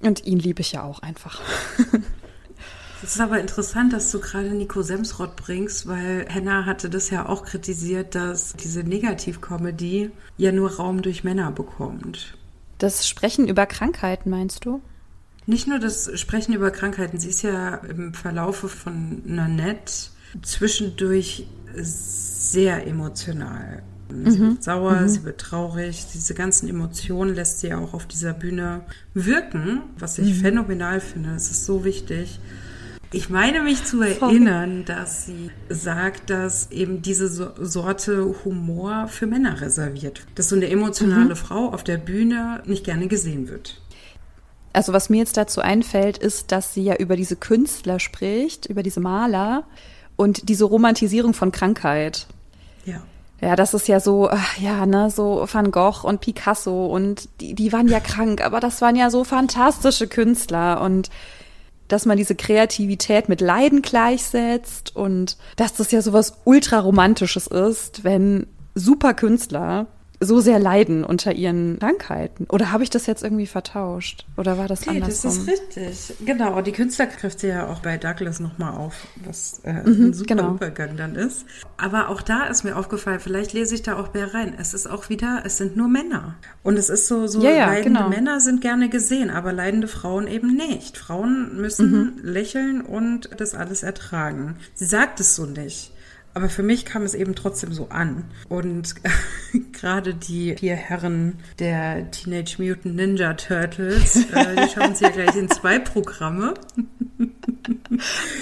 Und 0.01 0.25
ihn 0.25 0.39
liebe 0.39 0.61
ich 0.61 0.71
ja 0.71 0.83
auch 0.83 0.99
einfach. 0.99 1.41
Es 3.03 3.15
ist 3.15 3.21
aber 3.21 3.39
interessant, 3.39 3.93
dass 3.93 4.11
du 4.11 4.19
gerade 4.19 4.49
Nico 4.51 4.83
Semsrott 4.83 5.35
bringst, 5.35 5.87
weil 5.87 6.25
Henna 6.29 6.65
hatte 6.65 6.89
das 6.89 7.09
ja 7.09 7.27
auch 7.27 7.43
kritisiert, 7.43 8.13
dass 8.15 8.53
diese 8.53 8.83
Negativkomödie 8.83 10.11
ja 10.37 10.51
nur 10.51 10.75
Raum 10.75 11.01
durch 11.01 11.23
Männer 11.23 11.51
bekommt. 11.51 12.37
Das 12.77 13.07
Sprechen 13.07 13.47
über 13.47 13.65
Krankheiten, 13.65 14.29
meinst 14.29 14.65
du? 14.65 14.81
Nicht 15.47 15.67
nur 15.67 15.79
das 15.79 16.11
Sprechen 16.19 16.53
über 16.53 16.69
Krankheiten. 16.69 17.19
Sie 17.19 17.29
ist 17.29 17.41
ja 17.41 17.75
im 17.75 18.13
Verlaufe 18.13 18.69
von 18.69 19.21
Nanette 19.25 19.91
zwischendurch 20.43 21.47
sehr 21.75 22.85
emotional. 22.85 23.81
Sie 24.09 24.39
mhm. 24.39 24.49
wird 24.51 24.63
sauer, 24.63 25.01
mhm. 25.01 25.09
sie 25.09 25.23
wird 25.23 25.39
traurig. 25.39 26.05
Diese 26.13 26.33
ganzen 26.33 26.69
Emotionen 26.69 27.33
lässt 27.33 27.61
sie 27.61 27.69
ja 27.69 27.79
auch 27.79 27.93
auf 27.93 28.05
dieser 28.05 28.33
Bühne 28.33 28.81
wirken, 29.13 29.81
was 29.97 30.17
ich 30.17 30.35
mhm. 30.35 30.41
phänomenal 30.41 30.99
finde. 30.99 31.31
Es 31.31 31.49
ist 31.49 31.65
so 31.65 31.83
wichtig. 31.83 32.39
Ich 33.13 33.29
meine 33.29 33.61
mich 33.61 33.83
zu 33.83 34.01
erinnern, 34.01 34.85
dass 34.85 35.25
sie 35.25 35.51
sagt, 35.67 36.29
dass 36.29 36.71
eben 36.71 37.01
diese 37.01 37.27
Sorte 37.27 38.35
Humor 38.45 39.07
für 39.09 39.27
Männer 39.27 39.59
reserviert. 39.59 40.25
Dass 40.35 40.47
so 40.47 40.55
eine 40.55 40.69
emotionale 40.69 41.31
mhm. 41.31 41.35
Frau 41.35 41.73
auf 41.73 41.83
der 41.83 41.97
Bühne 41.97 42.63
nicht 42.65 42.85
gerne 42.85 43.07
gesehen 43.07 43.49
wird. 43.49 43.81
Also 44.71 44.93
was 44.93 45.09
mir 45.09 45.17
jetzt 45.17 45.35
dazu 45.35 45.59
einfällt, 45.59 46.17
ist, 46.17 46.53
dass 46.53 46.73
sie 46.73 46.83
ja 46.83 46.95
über 46.95 47.17
diese 47.17 47.35
Künstler 47.35 47.99
spricht, 47.99 48.67
über 48.67 48.81
diese 48.81 49.01
Maler 49.01 49.65
und 50.15 50.47
diese 50.47 50.63
Romantisierung 50.63 51.33
von 51.33 51.51
Krankheit. 51.51 52.27
Ja. 52.85 53.03
Ja, 53.41 53.57
das 53.57 53.73
ist 53.73 53.89
ja 53.89 53.99
so, 53.99 54.29
ja, 54.59 54.85
ne, 54.85 55.09
so 55.09 55.45
Van 55.51 55.71
Gogh 55.71 56.05
und 56.07 56.21
Picasso 56.21 56.85
und 56.85 57.27
die, 57.41 57.55
die 57.55 57.73
waren 57.73 57.89
ja 57.89 57.99
krank, 57.99 58.39
aber 58.39 58.61
das 58.61 58.81
waren 58.81 58.95
ja 58.95 59.09
so 59.09 59.23
fantastische 59.25 60.07
Künstler 60.07 60.79
und 60.79 61.09
dass 61.91 62.05
man 62.05 62.17
diese 62.17 62.35
Kreativität 62.35 63.27
mit 63.27 63.41
Leiden 63.41 63.81
gleichsetzt 63.81 64.95
und 64.95 65.37
dass 65.57 65.73
das 65.73 65.91
ja 65.91 66.01
sowas 66.01 66.37
ultraromantisches 66.45 67.47
ist, 67.47 68.03
wenn 68.03 68.47
super 68.75 69.13
Künstler 69.13 69.87
so 70.23 70.39
sehr 70.39 70.59
leiden 70.59 71.03
unter 71.03 71.33
ihren 71.33 71.79
Krankheiten. 71.79 72.45
Oder 72.49 72.71
habe 72.71 72.83
ich 72.83 72.91
das 72.91 73.07
jetzt 73.07 73.23
irgendwie 73.23 73.47
vertauscht? 73.47 74.25
Oder 74.37 74.57
war 74.59 74.67
das 74.67 74.85
nee, 74.85 75.01
andersrum? 75.01 75.31
das 75.31 75.37
ist 75.37 75.47
richtig. 75.47 76.25
Genau, 76.25 76.61
die 76.61 76.71
Künstler 76.71 77.07
griff 77.07 77.41
ja 77.41 77.67
auch 77.67 77.79
bei 77.79 77.97
Douglas 77.97 78.39
nochmal 78.39 78.77
auf, 78.77 79.07
was 79.25 79.61
äh, 79.63 79.73
mhm, 79.73 80.05
ein 80.05 80.13
super 80.13 80.35
genau. 80.35 80.53
Übergang 80.53 80.95
dann 80.95 81.15
ist. 81.15 81.45
Aber 81.77 82.09
auch 82.09 82.21
da 82.21 82.43
ist 82.43 82.63
mir 82.63 82.77
aufgefallen, 82.77 83.19
vielleicht 83.19 83.53
lese 83.53 83.73
ich 83.73 83.81
da 83.81 83.97
auch 83.97 84.13
mehr 84.13 84.33
rein. 84.33 84.53
Es 84.59 84.75
ist 84.75 84.85
auch 84.87 85.09
wieder, 85.09 85.41
es 85.43 85.57
sind 85.57 85.75
nur 85.75 85.87
Männer. 85.87 86.35
Und 86.61 86.77
es 86.77 86.89
ist 86.89 87.07
so, 87.07 87.25
so 87.25 87.41
ja, 87.41 87.51
ja, 87.51 87.65
leidende 87.65 87.99
genau. 87.99 88.09
Männer 88.09 88.39
sind 88.39 88.61
gerne 88.61 88.89
gesehen, 88.89 89.31
aber 89.31 89.51
leidende 89.51 89.87
Frauen 89.87 90.27
eben 90.27 90.55
nicht. 90.55 90.97
Frauen 90.97 91.59
müssen 91.59 91.91
mhm. 91.91 92.19
lächeln 92.21 92.81
und 92.81 93.31
das 93.37 93.55
alles 93.55 93.81
ertragen. 93.81 94.57
Sie 94.75 94.85
sagt 94.85 95.19
es 95.19 95.35
so 95.35 95.45
nicht. 95.47 95.91
Aber 96.33 96.49
für 96.49 96.63
mich 96.63 96.85
kam 96.85 97.03
es 97.03 97.13
eben 97.13 97.35
trotzdem 97.35 97.73
so 97.73 97.89
an. 97.89 98.23
Und 98.47 98.95
gerade 99.73 100.13
die 100.13 100.55
vier 100.57 100.75
Herren 100.75 101.39
der 101.59 102.09
Teenage 102.11 102.55
Mutant 102.57 102.95
Ninja 102.95 103.33
Turtles, 103.33 104.15
äh, 104.31 104.55
die 104.55 104.73
schauen 104.73 104.95
sich 104.95 105.07
ja 105.07 105.09
gleich 105.09 105.35
in 105.35 105.49
zwei 105.49 105.79
Programme. 105.79 106.53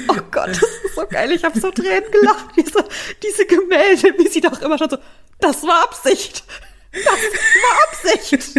oh 0.07 0.21
Gott, 0.31 0.49
das 0.49 0.61
ist 0.61 0.95
so 0.95 1.05
geil. 1.07 1.31
Ich 1.31 1.43
habe 1.43 1.59
so 1.59 1.71
Tränen 1.71 2.11
gelacht. 2.11 2.45
Diese, 2.55 2.85
diese 3.23 3.45
Gemälde, 3.45 4.13
wie 4.19 4.27
sie 4.27 4.41
doch 4.41 4.61
immer 4.61 4.77
schon 4.77 4.89
so, 4.89 4.97
das 5.39 5.63
war 5.63 5.83
Absicht. 5.83 6.43
Das 6.91 7.05
war 7.05 8.13
Absicht. 8.17 8.55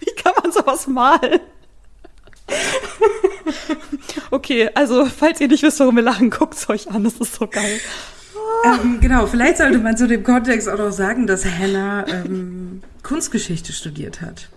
Wie 0.00 0.14
kann 0.22 0.34
man 0.42 0.52
sowas 0.52 0.86
malen? 0.86 1.40
Okay, 4.30 4.70
also 4.74 5.06
falls 5.06 5.40
ihr 5.40 5.48
nicht 5.48 5.62
wisst, 5.62 5.80
warum 5.80 5.96
wir 5.96 6.02
lachen, 6.02 6.30
guckt's 6.30 6.68
euch 6.68 6.88
an. 6.90 7.04
Das 7.04 7.14
ist 7.14 7.34
so 7.34 7.46
geil. 7.46 7.80
Ähm, 8.64 8.98
genau, 9.00 9.26
vielleicht 9.26 9.58
sollte 9.58 9.78
man 9.78 9.96
zu 9.96 10.06
dem 10.06 10.24
Kontext 10.24 10.68
auch 10.68 10.78
noch 10.78 10.92
sagen, 10.92 11.26
dass 11.26 11.44
Hannah 11.44 12.06
ähm, 12.08 12.82
Kunstgeschichte 13.02 13.72
studiert 13.72 14.20
hat. 14.20 14.48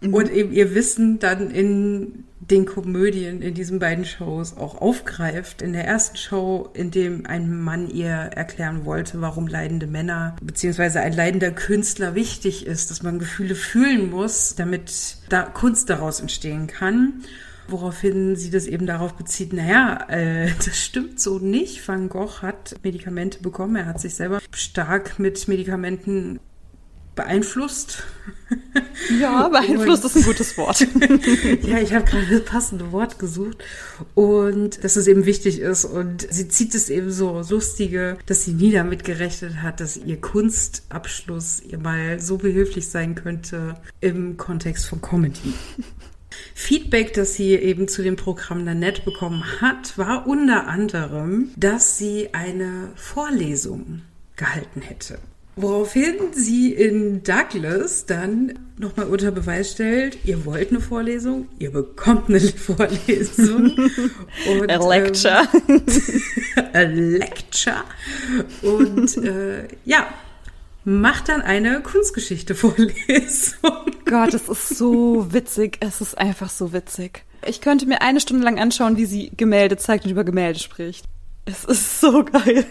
Mhm. 0.00 0.14
Und 0.14 0.30
eben 0.30 0.52
ihr 0.52 0.74
Wissen 0.74 1.18
dann 1.18 1.50
in 1.50 2.24
den 2.40 2.64
Komödien, 2.64 3.42
in 3.42 3.54
diesen 3.54 3.78
beiden 3.78 4.04
Shows 4.04 4.56
auch 4.56 4.80
aufgreift. 4.80 5.60
In 5.60 5.72
der 5.72 5.86
ersten 5.86 6.16
Show, 6.16 6.70
in 6.72 6.90
dem 6.90 7.26
ein 7.26 7.60
Mann 7.62 7.90
ihr 7.90 8.08
erklären 8.08 8.84
wollte, 8.84 9.20
warum 9.20 9.48
leidende 9.48 9.86
Männer 9.86 10.36
beziehungsweise 10.40 11.00
ein 11.00 11.12
leidender 11.12 11.50
Künstler 11.50 12.14
wichtig 12.14 12.66
ist, 12.66 12.90
dass 12.90 13.02
man 13.02 13.18
Gefühle 13.18 13.54
fühlen 13.54 14.10
muss, 14.10 14.54
damit 14.54 15.18
da 15.28 15.42
Kunst 15.42 15.90
daraus 15.90 16.20
entstehen 16.20 16.68
kann 16.68 17.24
woraufhin 17.68 18.36
sie 18.36 18.50
das 18.50 18.66
eben 18.66 18.86
darauf 18.86 19.14
bezieht, 19.14 19.52
naja, 19.52 20.06
äh, 20.08 20.50
das 20.64 20.76
stimmt 20.76 21.20
so 21.20 21.38
nicht. 21.38 21.86
Van 21.86 22.08
Gogh 22.08 22.42
hat 22.42 22.76
Medikamente 22.82 23.40
bekommen, 23.40 23.76
er 23.76 23.86
hat 23.86 24.00
sich 24.00 24.14
selber 24.14 24.40
stark 24.52 25.18
mit 25.18 25.48
Medikamenten 25.48 26.40
beeinflusst. 27.18 28.04
Ja, 29.20 29.48
beeinflusst 29.48 30.04
ist 30.04 30.16
ein 30.16 30.22
gutes 30.24 30.58
Wort. 30.58 30.80
ja, 31.62 31.78
ich 31.78 31.94
habe 31.94 32.04
gerade 32.04 32.26
das 32.30 32.44
passende 32.44 32.92
Wort 32.92 33.18
gesucht 33.18 33.58
und 34.14 34.82
dass 34.82 34.96
es 34.96 35.06
eben 35.06 35.24
wichtig 35.24 35.60
ist 35.60 35.84
und 35.84 36.26
sie 36.30 36.48
zieht 36.48 36.74
es 36.74 36.90
eben 36.90 37.10
so 37.10 37.42
lustige, 37.48 38.18
dass 38.26 38.44
sie 38.44 38.52
nie 38.52 38.72
damit 38.72 39.04
gerechnet 39.04 39.62
hat, 39.62 39.80
dass 39.80 39.96
ihr 39.96 40.20
Kunstabschluss 40.20 41.60
ihr 41.60 41.78
mal 41.78 42.20
so 42.20 42.38
behilflich 42.38 42.88
sein 42.88 43.14
könnte 43.14 43.76
im 44.00 44.36
Kontext 44.36 44.86
von 44.86 45.00
Comedy. 45.00 45.54
Feedback, 46.54 47.12
das 47.14 47.34
sie 47.34 47.54
eben 47.54 47.88
zu 47.88 48.02
dem 48.02 48.16
Programm 48.16 48.64
Nanette 48.64 49.02
bekommen 49.02 49.44
hat, 49.60 49.96
war 49.98 50.26
unter 50.26 50.66
anderem, 50.66 51.50
dass 51.56 51.98
sie 51.98 52.30
eine 52.32 52.90
Vorlesung 52.96 54.02
gehalten 54.36 54.80
hätte. 54.82 55.18
Woraufhin 55.60 56.32
sie 56.32 56.72
in 56.72 57.24
Douglas 57.24 58.06
dann 58.06 58.54
nochmal 58.78 59.06
unter 59.06 59.32
Beweis 59.32 59.72
stellt, 59.72 60.18
ihr 60.24 60.44
wollt 60.44 60.70
eine 60.70 60.80
Vorlesung, 60.80 61.48
ihr 61.58 61.72
bekommt 61.72 62.28
eine 62.28 62.38
Vorlesung. 62.40 63.76
Und, 64.48 64.70
a 64.70 64.88
lecture. 64.88 65.48
Ähm, 65.66 65.82
a 66.72 66.80
lecture. 66.82 67.84
Und 68.62 69.16
äh, 69.16 69.66
ja, 69.84 70.06
macht 70.88 71.28
dann 71.28 71.42
eine 71.42 71.82
Kunstgeschichte-Vorlesung. 71.82 73.60
Gott, 74.06 74.32
es 74.32 74.48
ist 74.48 74.78
so 74.78 75.32
witzig. 75.32 75.76
Es 75.80 76.00
ist 76.00 76.16
einfach 76.16 76.48
so 76.48 76.72
witzig. 76.72 77.24
Ich 77.46 77.60
könnte 77.60 77.84
mir 77.86 78.00
eine 78.00 78.20
Stunde 78.20 78.42
lang 78.42 78.58
anschauen, 78.58 78.96
wie 78.96 79.04
sie 79.04 79.30
Gemälde 79.36 79.76
zeigt 79.76 80.06
und 80.06 80.10
über 80.10 80.24
Gemälde 80.24 80.58
spricht. 80.58 81.04
Es 81.44 81.64
ist 81.64 82.00
so 82.00 82.24
geil. 82.24 82.64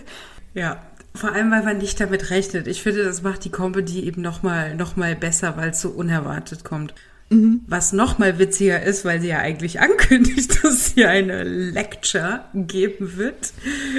Ja, 0.56 0.82
vor 1.13 1.32
allem, 1.32 1.51
weil 1.51 1.63
man 1.63 1.77
nicht 1.77 1.99
damit 1.99 2.32
rechnet. 2.32 2.67
Ich 2.67 2.82
finde, 2.82 3.03
das 3.03 3.21
macht 3.21 3.45
die 3.45 3.51
Comedy 3.51 4.03
eben 4.03 4.23
noch 4.23 4.41
mal, 4.41 4.75
noch 4.75 4.95
mal 4.95 5.15
besser, 5.15 5.56
weil 5.56 5.69
es 5.69 5.82
so 5.82 5.89
unerwartet 5.89 6.63
kommt. 6.63 6.95
Mhm. 7.30 7.62
Was 7.68 7.92
noch 7.92 8.20
mal 8.20 8.40
witziger 8.40 8.82
ist, 8.82 9.04
weil 9.04 9.20
sie 9.20 9.28
ja 9.28 9.40
eigentlich 9.40 9.80
ankündigt, 9.80 10.60
dass 10.63 10.92
sie 10.92 11.06
eine 11.06 11.44
Lecture 11.44 12.46
geben 12.54 13.18
wird 13.18 13.54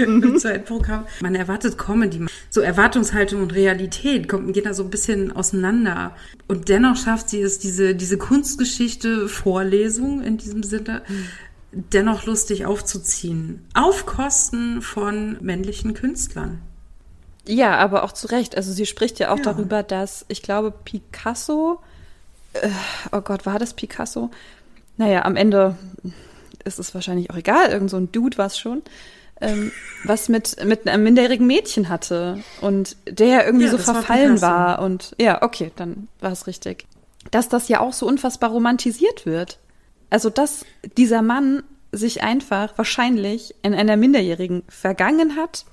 mhm. 0.07 0.23
im 0.23 0.39
zweiten 0.39 0.65
Programm. 0.65 1.05
Man 1.21 1.35
erwartet 1.35 1.77
Comedy. 1.77 2.27
So 2.49 2.61
Erwartungshaltung 2.61 3.43
und 3.43 3.55
Realität 3.55 4.29
kommt, 4.29 4.53
geht 4.55 4.67
da 4.67 4.73
so 4.73 4.85
ein 4.85 4.91
bisschen 4.91 5.33
auseinander. 5.33 6.17
Und 6.47 6.69
dennoch 6.69 6.97
schafft 6.97 7.29
sie 7.29 7.43
es, 7.43 7.59
diese, 7.59 7.95
diese 7.95 8.17
Kunstgeschichte 8.17 9.29
Vorlesung 9.29 10.23
in 10.23 10.39
diesem 10.39 10.63
Sinne, 10.63 11.03
mhm 11.09 11.27
dennoch 11.73 12.25
lustig 12.25 12.67
aufzuziehen. 12.67 13.67
Auf 13.75 14.07
Kosten 14.07 14.83
von 14.83 15.37
männlichen 15.41 15.95
Künstlern. 15.95 16.61
Ja, 17.47 17.77
aber 17.77 18.05
auch 18.05 18.13
zu 18.13 18.27
Recht. 18.29 18.57
Also 18.57 18.73
sie 18.73 18.87
spricht 18.87 19.19
ja 19.19 19.33
auch 19.33 19.39
ja. 19.39 19.45
darüber, 19.45 19.83
dass 19.83 20.25
ich 20.29 20.43
glaube, 20.43 20.71
Picasso, 20.71 21.81
äh, 22.55 22.69
oh 23.13 23.21
Gott, 23.21 23.47
war 23.47 23.59
das 23.59 23.75
Picasso? 23.75 24.31
Naja, 24.97 25.25
am 25.25 25.37
Ende 25.37 25.77
ist 26.65 26.79
es 26.79 26.95
wahrscheinlich 26.95 27.31
auch 27.31 27.37
egal, 27.37 27.71
irgend 27.71 27.91
so 27.91 27.97
ein 27.97 28.11
Dude 28.13 28.37
war 28.39 28.47
es 28.47 28.59
schon, 28.59 28.83
ähm, 29.41 29.71
was 30.05 30.29
mit, 30.29 30.65
mit 30.65 30.89
einem 30.89 31.05
minderjährigen 31.05 31.47
Mädchen 31.47 31.89
hatte 31.89 32.43
und 32.61 32.97
der 33.09 33.47
irgendwie 33.47 33.67
ja, 33.67 33.71
so 33.71 33.79
verfallen 33.79 34.41
war, 34.41 34.79
war. 34.79 34.85
Und 34.85 35.15
ja, 35.21 35.43
okay, 35.43 35.71
dann 35.77 36.09
war 36.21 36.33
es 36.33 36.47
richtig. 36.47 36.87
Dass 37.31 37.49
das 37.49 37.69
ja 37.69 37.81
auch 37.81 37.93
so 37.93 38.07
unfassbar 38.07 38.51
romantisiert 38.51 39.27
wird. 39.27 39.59
Also, 40.11 40.31
dass 40.31 40.65
dieser 40.97 41.23
Mann 41.23 41.63
sich 41.93 42.23
einfach 42.23 42.77
wahrscheinlich 42.77 43.55
in 43.63 43.75
einer 43.75 43.97
Minderjährigen 43.97 44.63
vergangen 44.69 45.37
hat 45.37 45.65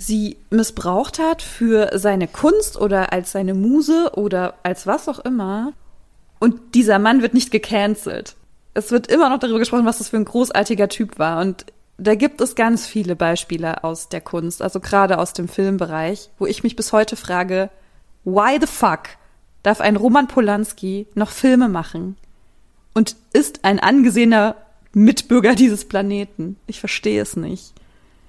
sie 0.00 0.38
missbraucht 0.48 1.18
hat 1.18 1.42
für 1.42 1.90
seine 1.98 2.26
Kunst 2.26 2.80
oder 2.80 3.12
als 3.12 3.32
seine 3.32 3.54
Muse 3.54 4.12
oder 4.14 4.54
als 4.62 4.86
was 4.86 5.08
auch 5.08 5.18
immer. 5.20 5.72
Und 6.40 6.74
dieser 6.74 6.98
Mann 6.98 7.22
wird 7.22 7.34
nicht 7.34 7.52
gecancelt. 7.52 8.34
Es 8.74 8.90
wird 8.90 9.06
immer 9.06 9.28
noch 9.28 9.38
darüber 9.38 9.60
gesprochen, 9.60 9.86
was 9.86 9.98
das 9.98 10.08
für 10.08 10.16
ein 10.16 10.24
großartiger 10.24 10.88
Typ 10.88 11.18
war. 11.18 11.40
Und 11.40 11.66
da 11.98 12.14
gibt 12.14 12.40
es 12.40 12.54
ganz 12.54 12.86
viele 12.86 13.14
Beispiele 13.14 13.84
aus 13.84 14.08
der 14.08 14.22
Kunst, 14.22 14.62
also 14.62 14.80
gerade 14.80 15.18
aus 15.18 15.34
dem 15.34 15.48
Filmbereich, 15.48 16.30
wo 16.38 16.46
ich 16.46 16.62
mich 16.62 16.74
bis 16.74 16.92
heute 16.92 17.14
frage, 17.14 17.70
why 18.24 18.58
the 18.58 18.66
fuck 18.66 19.10
darf 19.62 19.80
ein 19.80 19.96
Roman 19.96 20.26
Polanski 20.26 21.06
noch 21.14 21.30
Filme 21.30 21.68
machen 21.68 22.16
und 22.94 23.16
ist 23.34 23.64
ein 23.64 23.78
angesehener 23.78 24.56
Mitbürger 24.92 25.54
dieses 25.54 25.84
Planeten? 25.84 26.56
Ich 26.66 26.80
verstehe 26.80 27.20
es 27.20 27.36
nicht. 27.36 27.74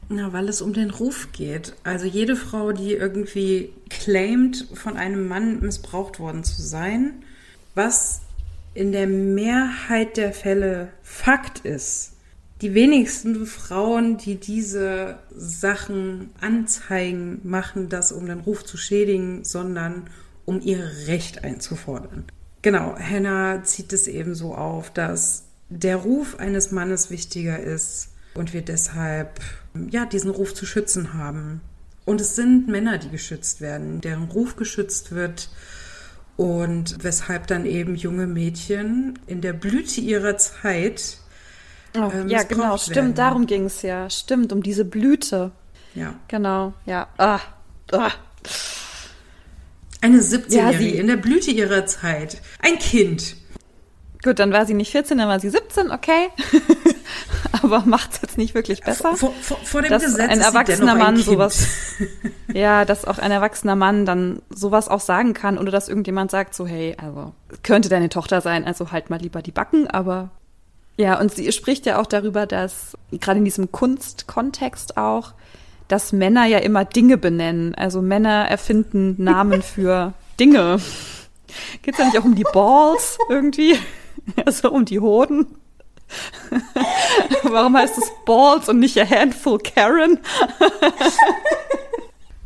Na, 0.10 0.34
weil 0.34 0.50
es 0.50 0.62
um 0.62 0.74
den 0.74 0.90
Ruf 0.90 1.30
geht. 1.32 1.74
Also 1.86 2.06
jede 2.06 2.36
Frau, 2.36 2.74
die 2.74 2.92
irgendwie 2.92 3.72
claimt, 3.90 4.68
von 4.74 4.98
einem 4.98 5.30
Mann 5.30 5.62
missbraucht 5.62 6.20
worden 6.20 6.44
zu 6.44 6.62
sein, 6.62 7.24
was 7.76 8.22
in 8.74 8.92
der 8.92 9.08
Mehrheit 9.08 10.18
der 10.18 10.34
Fälle 10.34 10.90
Fakt 11.04 11.60
ist. 11.60 12.14
Die 12.62 12.74
wenigsten 12.74 13.46
Frauen, 13.48 14.18
die 14.18 14.36
diese 14.36 15.18
Sachen 15.36 16.30
anzeigen, 16.40 17.42
machen 17.44 17.90
das, 17.90 18.12
um 18.12 18.28
den 18.28 18.42
Ruf 18.42 18.64
zu 18.64 18.78
schädigen, 18.78 19.44
sondern 19.44 20.10
um 20.46 20.62
ihr 20.62 20.92
Recht 21.08 21.44
einzufordern. 21.44 22.26
Genau, 22.62 22.96
Hannah 22.98 23.64
zieht 23.64 23.92
es 23.94 24.08
eben 24.08 24.36
so 24.36 24.54
auf, 24.54 24.92
dass 24.92 25.46
der 25.70 25.96
Ruf 25.96 26.40
eines 26.40 26.72
Mannes 26.72 27.10
wichtiger 27.10 27.60
ist 27.60 28.10
und 28.36 28.54
wir 28.54 28.62
deshalb 28.62 29.40
ja 29.90 30.06
diesen 30.06 30.30
Ruf 30.30 30.54
zu 30.54 30.66
schützen 30.66 31.14
haben. 31.14 31.62
Und 32.06 32.22
es 32.22 32.36
sind 32.36 32.68
Männer, 32.68 33.00
die 33.00 33.10
geschützt 33.10 33.62
werden, 33.62 34.02
deren 34.02 34.26
Ruf 34.26 34.56
geschützt 34.56 35.12
wird 35.12 35.50
und 36.42 37.04
weshalb 37.04 37.46
dann 37.46 37.68
eben 37.68 37.94
junge 37.94 38.26
Mädchen 38.26 39.20
in 39.28 39.42
der 39.42 39.54
Blüte 39.54 40.02
ihrer 40.02 40.38
Zeit 40.38 41.18
Oh, 41.94 42.10
ähm, 42.14 42.30
ja, 42.30 42.44
genau, 42.44 42.78
stimmt, 42.78 42.96
werden. 42.96 43.14
darum 43.16 43.46
ging 43.48 43.66
es 43.66 43.82
ja. 43.82 44.10
Stimmt, 44.10 44.54
um 44.54 44.64
diese 44.64 44.86
Blüte. 44.86 45.52
Ja. 45.94 46.16
Genau, 46.30 46.74
ja. 46.86 47.10
Ah, 47.18 47.42
ah. 47.92 48.12
Eine 50.00 50.20
17-Jährige 50.20 50.96
ja, 50.96 51.02
in 51.02 51.08
der 51.08 51.18
Blüte 51.18 51.52
ihrer 51.52 51.86
Zeit. 51.86 52.42
Ein 52.60 52.80
Kind. 52.80 53.36
Gut, 54.24 54.40
dann 54.40 54.54
war 54.54 54.66
sie 54.66 54.74
nicht 54.74 54.92
14, 54.92 55.18
dann 55.18 55.28
war 55.28 55.42
sie 55.42 55.50
17, 55.50 55.92
okay. 55.92 56.30
Aber 57.64 57.84
macht 57.86 58.14
es 58.14 58.22
jetzt 58.22 58.38
nicht 58.38 58.56
wirklich 58.56 58.82
besser. 58.82 59.16
Vor, 59.16 59.34
vor, 59.42 59.58
vor 59.58 59.82
dem 59.82 59.90
dass 59.90 60.04
Gesetz 60.04 60.30
ein 60.30 60.42
erwachsener 60.42 60.96
Mann 60.96 61.16
ein 61.16 61.22
sowas. 61.22 61.68
ja, 62.54 62.86
dass 62.86 63.06
auch 63.06 63.18
ein 63.18 63.32
erwachsener 63.32 63.76
Mann 63.76 64.06
dann 64.06 64.42
sowas 64.50 64.88
auch 64.88 65.00
sagen 65.00 65.34
kann, 65.34 65.58
oder 65.58 65.72
dass 65.72 65.90
irgendjemand 65.90 66.32
sagt, 66.32 66.56
so, 66.56 66.66
hey, 66.66 66.96
also 67.02 67.34
könnte 67.64 67.90
deine 67.90 68.10
Tochter 68.10 68.42
sein, 68.42 68.66
also 68.66 68.92
halt 68.92 69.10
mal 69.10 69.20
lieber 69.20 69.42
die 69.42 69.52
Backen, 69.52 69.88
aber 69.88 70.30
ja, 70.98 71.20
und 71.20 71.34
sie 71.34 71.52
spricht 71.52 71.86
ja 71.86 72.00
auch 72.00 72.06
darüber, 72.06 72.46
dass 72.46 72.98
gerade 73.12 73.40
in 73.40 73.46
diesem 73.46 73.72
Kunstkontext 73.72 74.98
auch, 74.98 75.34
dass 75.88 76.14
Männer 76.14 76.46
ja 76.46 76.60
immer 76.60 76.86
Dinge 76.86 77.18
benennen. 77.18 77.74
Also 77.76 78.02
Männer 78.02 78.48
erfinden 78.48 79.16
Namen 79.18 79.62
für 79.64 80.14
Dinge. 80.40 80.80
Geht 81.82 81.96
es 81.96 82.00
ja 82.00 82.06
nicht 82.06 82.20
auch 82.20 82.24
um 82.24 82.36
die 82.36 82.46
Balls 82.54 83.18
irgendwie? 83.30 83.76
Also 84.46 84.72
um 84.72 84.86
die 84.86 85.00
Hoden. 85.00 85.48
Warum 87.44 87.78
heißt 87.78 87.98
es 87.98 88.12
Balls 88.26 88.70
und 88.70 88.80
nicht 88.80 88.98
a 88.98 89.10
handful 89.10 89.60
Karen? 89.60 90.20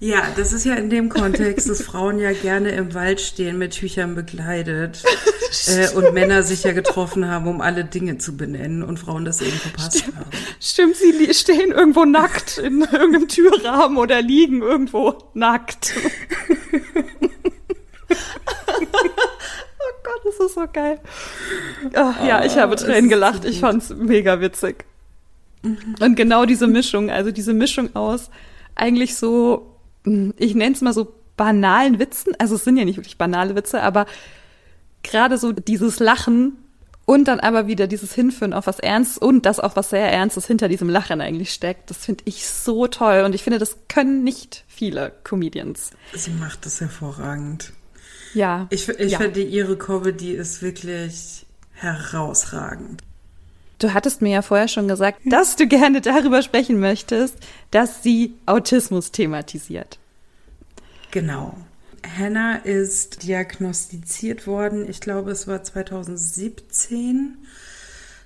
Ja, 0.06 0.24
das 0.36 0.52
ist 0.52 0.66
ja 0.66 0.76
in 0.76 0.90
dem 0.90 1.08
Kontext, 1.08 1.70
dass 1.70 1.82
Frauen 1.82 2.20
ja 2.20 2.34
gerne 2.34 2.72
im 2.72 2.94
Wald 2.94 3.22
stehen, 3.22 3.58
mit 3.58 3.72
Tüchern 3.72 4.14
bekleidet 4.14 5.04
äh, 5.68 5.90
und 5.96 6.14
Männer 6.14 6.44
sich 6.44 6.64
ja 6.64 6.74
getroffen 6.74 7.28
haben, 7.28 7.48
um 7.48 7.62
alle 7.62 7.86
Dinge 7.86 8.18
zu 8.18 8.36
benennen 8.36 8.84
und 8.84 9.00
Frauen 9.00 9.24
das 9.24 9.42
eben 9.42 9.58
verpasst 9.58 10.00
Stimmt. 10.00 10.18
haben. 10.18 10.30
Stimmt, 10.60 10.96
sie 10.98 11.34
stehen 11.34 11.72
irgendwo 11.72 12.04
nackt 12.04 12.58
in 12.58 12.82
irgendeinem 12.82 13.30
Türrahmen 13.30 13.98
oder 13.98 14.22
liegen 14.22 14.62
irgendwo 14.62 15.16
nackt. 15.34 15.94
Gott, 20.04 20.22
das 20.26 20.35
ist 20.46 20.56
so 20.56 20.66
geil. 20.72 21.00
Oh, 21.96 22.26
ja, 22.26 22.44
ich 22.46 22.58
habe 22.58 22.76
Tränen 22.76 23.10
gelacht. 23.10 23.44
So 23.44 23.50
ich 23.50 23.60
fand's 23.60 23.90
mega 23.90 24.40
witzig. 24.40 24.86
Mhm. 25.62 25.96
Und 26.00 26.16
genau 26.16 26.46
diese 26.46 26.68
Mischung, 26.68 27.10
also 27.10 27.32
diese 27.32 27.54
Mischung 27.54 27.96
aus 27.96 28.30
eigentlich 28.76 29.16
so, 29.16 29.78
hm, 30.04 30.34
ich 30.38 30.56
nenne 30.56 30.76
es 30.76 30.82
mal 30.82 30.94
so 30.94 31.14
banalen 31.38 32.00
Witzen. 32.00 32.34
Also 32.40 32.56
es 32.56 32.64
sind 32.64 32.78
ja 32.78 32.86
nicht 32.86 32.98
wirklich 32.98 33.18
banale 33.18 33.56
Witze, 33.56 33.82
aber 33.82 34.06
gerade 35.04 35.38
so 35.38 35.52
dieses 35.52 36.00
Lachen 36.00 36.58
und 37.06 37.28
dann 37.28 37.40
aber 37.40 37.68
wieder 37.68 37.88
dieses 37.88 38.14
Hinführen 38.14 38.54
auf 38.54 38.68
was 38.68 38.80
Ernstes 38.80 39.18
und 39.18 39.46
das 39.46 39.60
auch 39.60 39.76
was 39.76 39.92
sehr 39.92 40.12
Ernstes 40.12 40.48
hinter 40.48 40.68
diesem 40.68 40.90
Lachen 40.90 41.22
eigentlich 41.22 41.54
steckt. 41.54 41.90
Das 41.90 41.98
finde 41.98 42.24
ich 42.26 42.48
so 42.48 42.88
toll 42.88 43.24
und 43.26 43.36
ich 43.36 43.44
finde, 43.44 43.60
das 43.60 43.78
können 43.88 44.24
nicht 44.24 44.64
viele 44.68 45.14
Comedians. 45.24 45.92
Sie 46.14 46.32
macht 46.32 46.66
das 46.66 46.82
hervorragend. 46.82 47.74
Ja. 48.36 48.68
Ich, 48.70 48.88
ich 48.90 49.14
ja. 49.14 49.18
finde, 49.18 49.42
ihre 49.42 49.78
Comedy 49.78 50.34
ist 50.34 50.62
wirklich 50.62 51.46
herausragend. 51.74 53.02
Du 53.80 53.94
hattest 53.94 54.22
mir 54.22 54.32
ja 54.32 54.42
vorher 54.42 54.68
schon 54.68 54.88
gesagt, 54.88 55.20
dass 55.26 55.56
du 55.56 55.68
gerne 55.68 56.02
darüber 56.02 56.42
sprechen 56.42 56.80
möchtest, 56.80 57.36
dass 57.72 58.04
sie 58.04 58.34
Autismus 58.46 59.12
thematisiert. 59.12 60.00
Genau. 61.12 61.58
Hannah 62.18 62.58
ist 62.58 63.24
diagnostiziert 63.24 64.48
worden, 64.48 64.88
ich 64.90 65.02
glaube, 65.02 65.32
es 65.32 65.48
war 65.48 65.64
2017, 65.64 67.38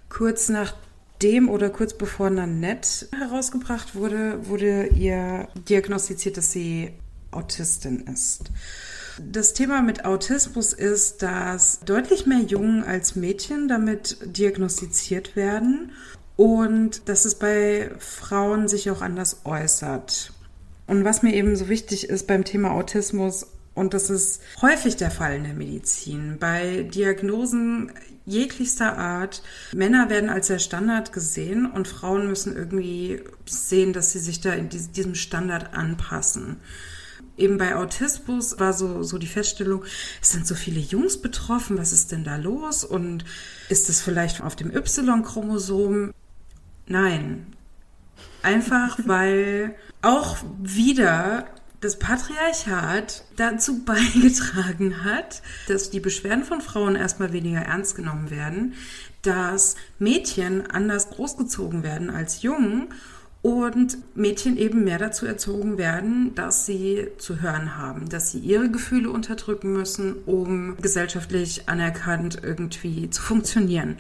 kurz 0.10 0.50
nachdem 0.50 1.50
oder 1.50 1.70
kurz 1.70 1.94
bevor 1.94 2.30
Nanette 2.30 3.08
herausgebracht 3.18 3.96
wurde, 3.96 4.48
wurde 4.48 4.88
ihr 4.88 5.48
diagnostiziert, 5.70 6.38
dass 6.38 6.52
sie 6.52 6.92
Autistin 7.32 8.06
ist. 8.08 8.52
Das 9.20 9.54
Thema 9.54 9.82
mit 9.82 10.06
Autismus 10.06 10.72
ist, 10.72 11.22
dass 11.22 11.82
deutlich 11.82 12.26
mehr 12.26 12.40
Jungen 12.40 12.84
als 12.84 13.16
Mädchen 13.16 13.68
damit 13.68 14.18
diagnostiziert 14.24 15.36
werden 15.36 15.92
und 16.38 17.10
dass 17.10 17.26
es 17.26 17.36
bei 17.36 17.92
Frauen 18.00 18.68
sich 18.70 18.90
auch 18.90 19.02
anders 19.02 19.42
äußert. 19.44 20.32
Und 20.88 21.04
was 21.04 21.22
mir 21.22 21.34
eben 21.34 21.56
so 21.56 21.68
wichtig 21.68 22.10
ist 22.10 22.28
beim 22.28 22.46
Thema 22.46 22.72
Autismus, 22.72 23.48
und 23.76 23.94
das 23.94 24.10
ist 24.10 24.42
häufig 24.62 24.96
der 24.96 25.12
Fall 25.12 25.36
in 25.36 25.44
der 25.44 25.54
Medizin, 25.54 26.38
bei 26.40 26.84
Diagnosen 26.84 27.92
jeglichster 28.26 28.98
Art, 28.98 29.44
Männer 29.74 30.10
werden 30.10 30.30
als 30.30 30.48
der 30.48 30.60
Standard 30.60 31.12
gesehen 31.12 31.70
und 31.70 31.88
Frauen 31.88 32.28
müssen 32.28 32.56
irgendwie 32.56 33.22
sehen, 33.46 33.92
dass 33.92 34.12
sie 34.12 34.20
sich 34.20 34.40
da 34.40 34.54
in 34.54 34.70
diesem 34.70 35.16
Standard 35.16 35.74
anpassen 35.74 36.58
eben 37.40 37.58
bei 37.58 37.76
Autismus 37.76 38.60
war 38.60 38.74
so, 38.74 39.04
so 39.04 39.18
die 39.18 39.28
Feststellung, 39.28 39.84
es 40.22 40.32
sind 40.32 40.46
so 40.46 40.56
viele 40.56 40.80
Jungs 40.80 41.22
betroffen, 41.22 41.78
was 41.78 41.92
ist 41.92 42.12
denn 42.12 42.24
da 42.24 42.36
los? 42.36 42.84
Und 42.84 43.26
ist 43.70 43.90
es 43.90 44.02
vielleicht 44.02 44.42
auf 44.42 44.56
dem 44.56 44.76
Y-Chromosom? 44.76 46.14
Nein. 46.88 47.48
Einfach 48.42 49.00
weil 49.06 49.76
auch 50.02 50.38
wieder 50.62 51.46
das 51.82 51.98
Patriarchat 51.98 53.24
dazu 53.38 53.84
beigetragen 53.86 55.04
hat, 55.04 55.42
dass 55.68 55.90
die 55.90 56.00
Beschwerden 56.00 56.44
von 56.44 56.62
Frauen 56.62 56.96
erstmal 56.96 57.34
weniger 57.34 57.62
ernst 57.62 57.96
genommen 57.96 58.30
werden, 58.30 58.74
dass 59.22 59.76
Mädchen 59.98 60.70
anders 60.70 61.10
großgezogen 61.10 61.84
werden 61.84 62.10
als 62.10 62.42
Jungen 62.42 62.94
und 63.42 63.98
Mädchen 64.16 64.58
eben 64.58 64.84
mehr 64.84 64.98
dazu 64.98 65.26
erzogen 65.26 65.78
werden, 65.78 66.36
dass 66.36 66.66
sie 66.66 67.08
zu 67.18 67.42
hören 67.42 67.78
haben, 67.78 68.10
dass 68.10 68.32
sie 68.32 68.40
ihre 68.40 68.70
Gefühle 68.70 69.10
unterdrücken 69.10 69.72
müssen, 69.72 70.16
um 70.26 70.76
gesellschaftlich 70.82 71.70
anerkannt 71.70 72.40
irgendwie 72.44 73.10
zu 73.10 73.22
funktionieren. 73.22 73.98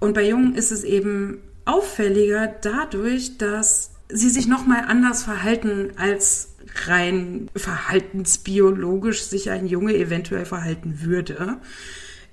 Und 0.00 0.14
bei 0.14 0.26
Jungen 0.26 0.54
ist 0.54 0.70
es 0.70 0.84
eben 0.84 1.38
auffälliger 1.66 2.46
dadurch, 2.46 3.36
dass 3.36 3.90
sie 4.08 4.30
sich 4.30 4.46
noch 4.46 4.66
mal 4.66 4.84
anders 4.86 5.22
verhalten 5.22 5.90
als 5.96 6.54
rein 6.86 7.50
verhaltensbiologisch 7.54 9.24
sich 9.24 9.50
ein 9.50 9.66
Junge 9.66 9.94
eventuell 9.94 10.46
verhalten 10.46 11.00
würde 11.02 11.58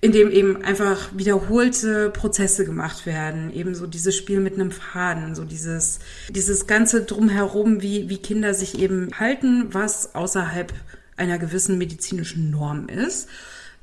in 0.05 0.11
dem 0.11 0.29
eben 0.29 0.63
einfach 0.63 1.09
wiederholte 1.15 2.11
Prozesse 2.11 2.63
gemacht 2.63 3.07
werden, 3.07 3.51
eben 3.51 3.73
so 3.73 3.87
dieses 3.87 4.15
Spiel 4.15 4.39
mit 4.39 4.53
einem 4.53 4.69
Faden, 4.69 5.33
so 5.33 5.43
dieses, 5.45 5.97
dieses 6.29 6.67
ganze 6.67 7.05
drumherum, 7.05 7.81
wie, 7.81 8.07
wie 8.07 8.19
Kinder 8.19 8.53
sich 8.53 8.77
eben 8.77 9.09
halten, 9.19 9.73
was 9.73 10.13
außerhalb 10.13 10.71
einer 11.17 11.39
gewissen 11.39 11.79
medizinischen 11.79 12.51
Norm 12.51 12.87
ist 12.87 13.29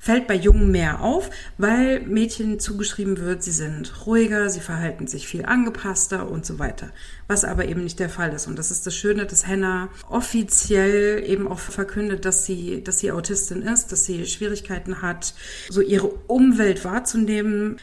fällt 0.02 0.26
bei 0.26 0.34
Jungen 0.34 0.72
mehr 0.72 1.00
auf, 1.00 1.30
weil 1.58 2.00
Mädchen 2.00 2.58
zugeschrieben 2.58 3.18
wird, 3.18 3.44
sie 3.44 3.52
sind 3.52 4.04
ruhiger, 4.04 4.50
sie 4.50 4.58
verhalten 4.58 5.06
sich 5.06 5.28
viel 5.28 5.44
angepasster 5.44 6.28
und 6.28 6.44
so 6.44 6.58
weiter. 6.58 6.90
Was 7.28 7.44
aber 7.44 7.66
eben 7.66 7.84
nicht 7.84 8.00
der 8.00 8.08
Fall 8.08 8.32
ist. 8.32 8.48
Und 8.48 8.58
das 8.58 8.72
ist 8.72 8.84
das 8.84 8.96
Schöne, 8.96 9.26
dass 9.26 9.46
Hannah 9.46 9.90
offiziell 10.10 11.22
eben 11.24 11.46
auch 11.46 11.60
verkündet, 11.60 12.24
dass 12.24 12.44
sie, 12.44 12.82
dass 12.82 12.98
sie 12.98 13.12
Autistin 13.12 13.62
ist, 13.62 13.92
dass 13.92 14.04
sie 14.04 14.26
Schwierigkeiten 14.26 15.02
hat, 15.02 15.34
so 15.68 15.80
ihre 15.80 16.08
Umwelt 16.08 16.84
wahrzunehmen, 16.84 17.76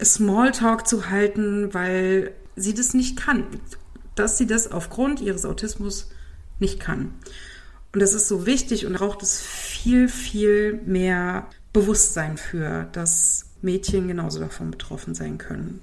Smalltalk 0.00 0.86
zu 0.86 1.10
halten, 1.10 1.74
weil 1.74 2.30
sie 2.54 2.74
das 2.74 2.94
nicht 2.94 3.16
kann. 3.16 3.44
Dass 4.14 4.38
sie 4.38 4.46
das 4.46 4.70
aufgrund 4.70 5.20
ihres 5.20 5.44
Autismus 5.44 6.10
nicht 6.60 6.78
kann. 6.78 7.12
Und 7.96 8.00
das 8.00 8.12
ist 8.12 8.28
so 8.28 8.44
wichtig 8.44 8.84
und 8.84 8.92
braucht 8.92 9.22
es 9.22 9.40
viel, 9.40 10.10
viel 10.10 10.82
mehr 10.84 11.46
Bewusstsein 11.72 12.36
für, 12.36 12.90
dass 12.92 13.46
Mädchen 13.62 14.06
genauso 14.06 14.38
davon 14.38 14.70
betroffen 14.70 15.14
sein 15.14 15.38
können. 15.38 15.80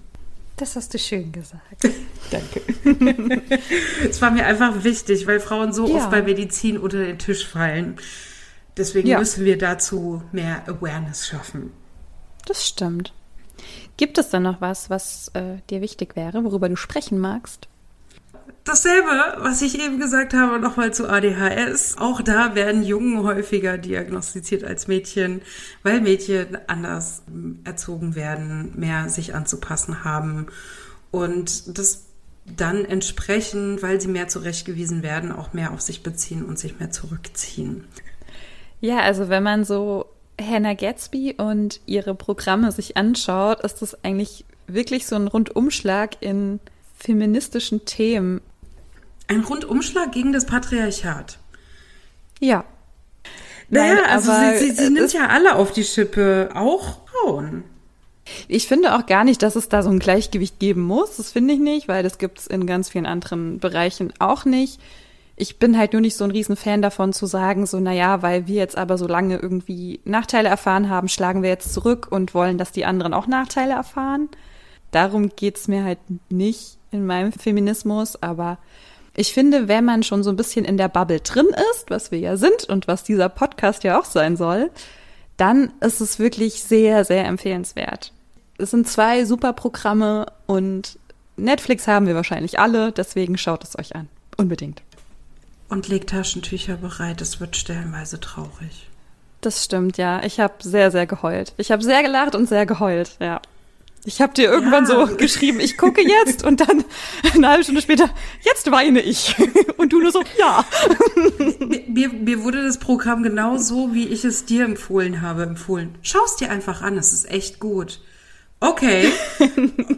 Das 0.58 0.76
hast 0.76 0.94
du 0.94 1.00
schön 1.00 1.32
gesagt. 1.32 1.90
Danke. 2.30 2.62
Es 4.08 4.22
war 4.22 4.30
mir 4.30 4.46
einfach 4.46 4.84
wichtig, 4.84 5.26
weil 5.26 5.40
Frauen 5.40 5.74
so 5.74 5.88
ja. 5.88 5.96
oft 5.96 6.12
bei 6.12 6.22
Medizin 6.22 6.78
unter 6.78 7.00
den 7.00 7.18
Tisch 7.18 7.48
fallen. 7.48 7.96
Deswegen 8.78 9.08
ja. 9.08 9.18
müssen 9.18 9.44
wir 9.44 9.58
dazu 9.58 10.22
mehr 10.32 10.70
Awareness 10.70 11.26
schaffen. 11.26 11.72
Das 12.46 12.64
stimmt. 12.64 13.12
Gibt 13.98 14.20
es 14.20 14.30
dann 14.30 14.44
noch 14.44 14.62
was, 14.62 14.92
was 14.92 15.30
äh, 15.34 15.58
dir 15.72 15.82
wichtig 15.82 16.16
wäre, 16.16 16.44
worüber 16.44 16.70
du 16.70 16.76
sprechen 16.76 17.18
magst? 17.18 17.68
Dasselbe, 18.66 19.38
was 19.40 19.62
ich 19.62 19.78
eben 19.80 20.00
gesagt 20.00 20.34
habe, 20.34 20.58
nochmal 20.58 20.94
zu 20.94 21.10
ADHS. 21.10 21.98
Auch 21.98 22.22
da 22.22 22.56
werden 22.56 22.84
Jungen 22.84 23.24
häufiger 23.24 23.78
diagnostiziert 23.78 24.64
als 24.64 24.88
Mädchen, 24.88 25.42
weil 25.84 26.00
Mädchen 26.00 26.58
anders 26.68 27.24
erzogen 27.66 28.16
werden, 28.16 28.72
mehr 28.76 29.10
sich 29.10 29.36
anzupassen 29.36 30.06
haben 30.06 30.48
und 31.12 31.78
das 31.78 32.06
dann 32.46 32.86
entsprechend, 32.86 33.84
weil 33.84 34.00
sie 34.00 34.08
mehr 34.08 34.28
zurechtgewiesen 34.28 35.04
werden, 35.04 35.32
auch 35.32 35.54
mehr 35.54 35.72
auf 35.72 35.82
sich 35.82 36.02
beziehen 36.02 36.44
und 36.44 36.58
sich 36.58 36.80
mehr 36.80 36.92
zurückziehen. 36.92 37.86
Ja, 38.82 39.00
also 39.00 39.30
wenn 39.30 39.44
man 39.44 39.64
so 39.64 40.06
Hannah 40.42 40.74
Gatsby 40.74 41.36
und 41.38 41.80
ihre 41.86 42.16
Programme 42.16 42.72
sich 42.72 42.98
anschaut, 42.98 43.62
ist 43.62 43.82
das 43.82 44.04
eigentlich 44.04 44.46
wirklich 44.68 45.06
so 45.06 45.16
ein 45.16 45.28
Rundumschlag 45.28 46.22
in 46.22 46.60
feministischen 46.96 47.86
Themen. 47.86 48.42
Ein 49.28 49.42
Rundumschlag 49.42 50.12
gegen 50.12 50.34
das 50.34 50.46
Patriarchat. 50.46 51.38
Ja. 52.40 52.66
Naja, 53.70 53.96
Nein, 53.96 54.06
also 54.06 54.32
sie, 54.32 54.66
sie, 54.66 54.72
sie 54.72 54.90
nimmt 54.90 55.14
ja 55.14 55.28
alle 55.28 55.56
auf 55.56 55.72
die 55.72 55.84
Schippe, 55.84 56.50
auch 56.54 57.00
Frauen. 57.08 57.64
Ich 58.48 58.68
finde 58.68 58.96
auch 58.96 59.06
gar 59.06 59.24
nicht, 59.24 59.42
dass 59.42 59.56
es 59.56 59.70
da 59.70 59.84
so 59.84 59.90
ein 59.90 60.00
Gleichgewicht 60.00 60.60
geben 60.60 60.82
muss. 60.82 61.18
Das 61.18 61.32
finde 61.32 61.54
ich 61.54 61.60
nicht, 61.60 61.88
weil 61.88 62.04
das 62.04 62.18
gibt 62.18 62.40
es 62.40 62.48
in 62.48 62.66
ganz 62.68 62.90
vielen 62.90 63.06
anderen 63.06 63.60
Bereichen 63.60 64.14
auch 64.20 64.46
nicht. 64.46 64.80
Ich 65.36 65.58
bin 65.58 65.78
halt 65.78 65.94
nur 65.94 66.02
nicht 66.02 66.16
so 66.16 66.24
ein 66.24 66.32
Riesenfan 66.32 66.82
davon 66.82 67.12
zu 67.12 67.26
sagen, 67.26 67.66
so, 67.66 67.80
naja, 67.80 68.22
weil 68.22 68.48
wir 68.48 68.56
jetzt 68.56 68.78
aber 68.78 68.98
so 68.98 69.08
lange 69.08 69.38
irgendwie 69.38 70.00
Nachteile 70.06 70.48
erfahren 70.48 70.90
haben, 70.90 71.10
schlagen 71.10 71.42
wir 71.42 71.50
jetzt 71.50 71.74
zurück 71.74 72.08
und 72.12 72.34
wollen, 72.34 72.58
dass 72.58 72.72
die 72.72 72.86
anderen 72.86 73.14
auch 73.14 73.28
Nachteile 73.28 73.74
erfahren. 73.74 74.30
Darum 74.92 75.30
geht's 75.36 75.68
mir 75.68 75.84
halt 75.84 76.00
nicht 76.30 76.78
in 76.92 77.06
meinem 77.08 77.32
Feminismus, 77.32 78.22
aber 78.22 78.60
ich 79.16 79.34
finde, 79.34 79.68
wenn 79.68 79.86
man 79.86 80.04
schon 80.04 80.24
so 80.24 80.30
ein 80.30 80.36
bisschen 80.36 80.66
in 80.66 80.78
der 80.78 80.88
Bubble 80.88 81.20
drin 81.20 81.48
ist, 81.72 81.90
was 81.90 82.12
wir 82.12 82.20
ja 82.20 82.38
sind 82.38 82.64
und 82.66 82.88
was 82.88 83.04
dieser 83.04 83.30
Podcast 83.30 83.84
ja 83.84 84.00
auch 84.00 84.06
sein 84.06 84.38
soll, 84.38 84.72
dann 85.38 85.72
ist 85.82 86.02
es 86.02 86.20
wirklich 86.20 86.64
sehr, 86.64 87.06
sehr 87.06 87.26
empfehlenswert. 87.26 88.12
Es 88.58 88.72
sind 88.72 88.88
zwei 88.88 89.26
super 89.26 89.54
Programme 89.54 90.28
und 90.46 90.98
Netflix 91.38 91.88
haben 91.88 92.08
wir 92.08 92.16
wahrscheinlich 92.16 92.60
alle, 92.60 92.92
deswegen 92.92 93.38
schaut 93.38 93.64
es 93.64 93.78
euch 93.78 93.96
an. 93.96 94.10
Unbedingt. 94.38 94.82
Und 95.70 95.88
legt 95.88 96.12
Taschentücher 96.12 96.78
bereit, 96.78 97.22
es 97.22 97.40
wird 97.40 97.56
stellenweise 97.56 98.20
traurig. 98.20 98.90
Das 99.42 99.64
stimmt, 99.64 99.98
ja. 99.98 100.24
Ich 100.24 100.40
habe 100.40 100.54
sehr, 100.62 100.92
sehr 100.92 101.06
geheult. 101.06 101.54
Ich 101.58 101.72
habe 101.72 101.84
sehr 101.84 102.02
gelacht 102.04 102.36
und 102.36 102.48
sehr 102.48 102.66
geheult, 102.66 103.18
ja. 103.20 103.42
Ich 104.06 104.22
habe 104.22 104.34
dir 104.34 104.52
irgendwann 104.52 104.86
ja. 104.86 105.08
so 105.08 105.16
geschrieben, 105.18 105.60
ich 105.60 105.78
gucke 105.78 106.02
jetzt 106.02 106.44
und 106.44 106.60
dann 106.60 106.84
eine 107.34 107.48
halbe 107.48 107.64
Stunde 107.64 107.82
später, 107.82 108.10
jetzt 108.42 108.70
weine 108.72 109.02
ich. 109.02 109.36
Und 109.78 109.92
du 109.92 110.00
nur 110.00 110.12
so, 110.12 110.24
ja. 110.40 110.66
Mir, 111.88 112.10
mir 112.10 112.44
wurde 112.44 112.64
das 112.64 112.78
Programm 112.78 113.24
genau 113.24 113.58
so, 113.58 113.94
wie 113.94 114.08
ich 114.08 114.24
es 114.24 114.46
dir 114.46 114.64
empfohlen 114.64 115.22
habe, 115.22 115.44
empfohlen. 115.44 115.96
Schau 116.02 116.20
es 116.26 116.38
dir 116.38 116.50
einfach 116.50 116.82
an, 116.82 116.98
es 116.98 117.12
ist 117.12 117.30
echt 117.30 117.60
gut. 117.60 118.00
Okay. 118.62 119.12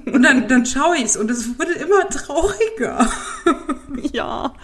Und 0.06 0.24
dann, 0.24 0.48
dann 0.48 0.66
schaue 0.66 0.98
ich 0.98 1.04
es 1.04 1.18
und 1.18 1.30
es 1.30 1.60
wurde 1.60 1.74
immer 1.74 2.10
trauriger. 2.10 3.08
Ja. 4.12 4.56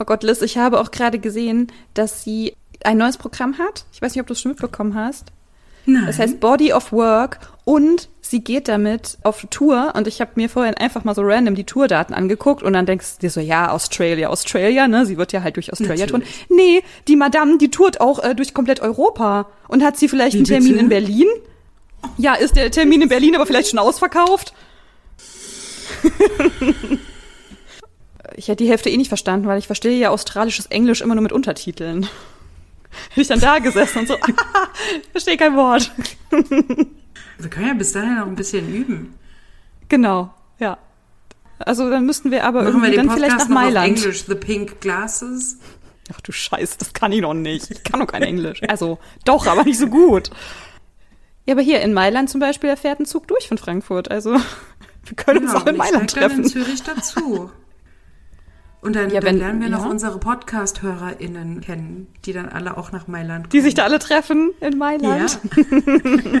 Oh 0.00 0.04
Gott, 0.04 0.24
Liz, 0.24 0.42
ich 0.42 0.58
habe 0.58 0.80
auch 0.80 0.90
gerade 0.90 1.20
gesehen, 1.20 1.68
dass 1.94 2.24
sie 2.24 2.56
ein 2.82 2.98
neues 2.98 3.18
Programm 3.18 3.58
hat. 3.58 3.86
Ich 3.92 4.02
weiß 4.02 4.14
nicht, 4.14 4.20
ob 4.20 4.26
du 4.26 4.32
es 4.32 4.40
schon 4.40 4.50
mitbekommen 4.50 4.94
hast. 4.94 5.32
Nein. 5.86 6.06
Das 6.06 6.18
heißt 6.18 6.40
Body 6.40 6.72
of 6.72 6.92
Work 6.92 7.38
und 7.64 8.08
sie 8.20 8.40
geht 8.40 8.68
damit 8.68 9.18
auf 9.22 9.46
Tour 9.50 9.92
und 9.96 10.06
ich 10.06 10.20
habe 10.20 10.32
mir 10.34 10.48
vorhin 10.48 10.74
einfach 10.74 11.04
mal 11.04 11.14
so 11.14 11.22
random 11.22 11.54
die 11.54 11.64
Tourdaten 11.64 12.14
angeguckt 12.14 12.62
und 12.62 12.72
dann 12.72 12.86
denkst 12.86 13.16
du 13.16 13.20
dir 13.20 13.30
so, 13.30 13.40
ja, 13.40 13.70
Australia, 13.70 14.28
Australia, 14.28 14.88
ne? 14.88 15.06
Sie 15.06 15.16
wird 15.16 15.32
ja 15.32 15.42
halt 15.42 15.56
durch 15.56 15.72
Australia 15.72 16.06
touren. 16.06 16.24
Nee, 16.48 16.82
die 17.08 17.16
Madame, 17.16 17.58
die 17.58 17.70
tourt 17.70 18.00
auch 18.00 18.22
äh, 18.22 18.34
durch 18.34 18.52
komplett 18.52 18.80
Europa. 18.80 19.46
Und 19.68 19.84
hat 19.84 19.96
sie 19.96 20.08
vielleicht 20.08 20.34
Wie 20.34 20.38
einen 20.38 20.46
Termin 20.46 20.72
bitte? 20.72 20.82
in 20.82 20.88
Berlin? 20.88 21.26
Ja, 22.18 22.34
ist 22.34 22.56
der 22.56 22.70
Termin 22.70 23.02
in 23.02 23.08
Berlin 23.08 23.34
aber 23.34 23.46
vielleicht 23.46 23.70
schon 23.70 23.78
ausverkauft? 23.78 24.52
ich 28.36 28.48
hätte 28.48 28.64
die 28.64 28.70
Hälfte 28.70 28.90
eh 28.90 28.96
nicht 28.96 29.08
verstanden, 29.08 29.46
weil 29.46 29.58
ich 29.58 29.66
verstehe 29.66 29.98
ja 29.98 30.10
australisches 30.10 30.66
Englisch 30.66 31.00
immer 31.00 31.14
nur 31.14 31.22
mit 31.22 31.32
Untertiteln. 31.32 32.08
Hätte 33.10 33.20
ich 33.20 33.28
dann 33.28 33.40
da 33.40 33.58
gesessen 33.58 34.00
und 34.00 34.08
so, 34.08 34.14
ah, 34.20 34.68
verstehe 35.12 35.36
kein 35.36 35.56
Wort. 35.56 35.92
Wir 36.30 37.50
können 37.50 37.68
ja 37.68 37.74
bis 37.74 37.92
dahin 37.92 38.16
noch 38.16 38.26
ein 38.26 38.36
bisschen 38.36 38.72
üben. 38.74 39.14
Genau, 39.88 40.32
ja. 40.58 40.78
Also 41.58 41.88
dann 41.88 42.04
müssten 42.04 42.30
wir 42.30 42.44
aber 42.44 42.62
Machen 42.62 42.74
irgendwie 42.74 42.90
wir 42.90 42.98
den 42.98 43.06
dann 43.08 43.16
vielleicht 43.16 43.38
nach 43.38 43.48
Mailand. 43.48 43.98
Auf 43.98 44.04
Englisch, 44.04 44.24
The 44.26 44.34
Pink 44.34 44.80
Glasses. 44.80 45.58
Ach 46.12 46.20
du 46.20 46.32
Scheiße, 46.32 46.76
das 46.78 46.92
kann 46.92 47.12
ich 47.12 47.20
noch 47.20 47.34
nicht. 47.34 47.70
Ich 47.70 47.82
kann 47.82 48.00
noch 48.00 48.06
kein 48.06 48.22
Englisch. 48.22 48.60
Also 48.68 48.98
doch, 49.24 49.46
aber 49.46 49.64
nicht 49.64 49.78
so 49.78 49.88
gut. 49.88 50.30
Ja, 51.46 51.54
aber 51.54 51.62
hier 51.62 51.80
in 51.80 51.94
Mailand 51.94 52.28
zum 52.28 52.40
Beispiel, 52.40 52.70
da 52.70 52.76
fährt 52.76 53.00
ein 53.00 53.06
Zug 53.06 53.26
durch 53.28 53.48
von 53.48 53.58
Frankfurt. 53.58 54.10
Also 54.10 54.32
wir 55.04 55.16
können 55.16 55.40
genau, 55.40 55.52
uns 55.52 55.62
auch 55.62 55.66
in 55.66 55.76
Mailand 55.76 56.10
treffen. 56.10 56.42
Dann 56.42 56.44
in 56.44 56.50
Zürich 56.50 56.82
dazu. 56.82 57.50
Und 58.86 58.94
dann, 58.94 59.10
ja, 59.10 59.18
dann 59.18 59.38
lernen 59.38 59.60
wir 59.60 59.68
ja. 59.68 59.76
noch 59.76 59.84
unsere 59.84 60.16
Podcast-HörerInnen 60.20 61.60
kennen, 61.60 62.06
die 62.24 62.32
dann 62.32 62.48
alle 62.48 62.76
auch 62.76 62.92
nach 62.92 63.08
Mailand 63.08 63.46
kommen. 63.46 63.50
Die 63.50 63.60
sich 63.60 63.74
da 63.74 63.82
alle 63.82 63.98
treffen 63.98 64.52
in 64.60 64.78
Mailand. 64.78 65.40
Ja. 65.50 66.40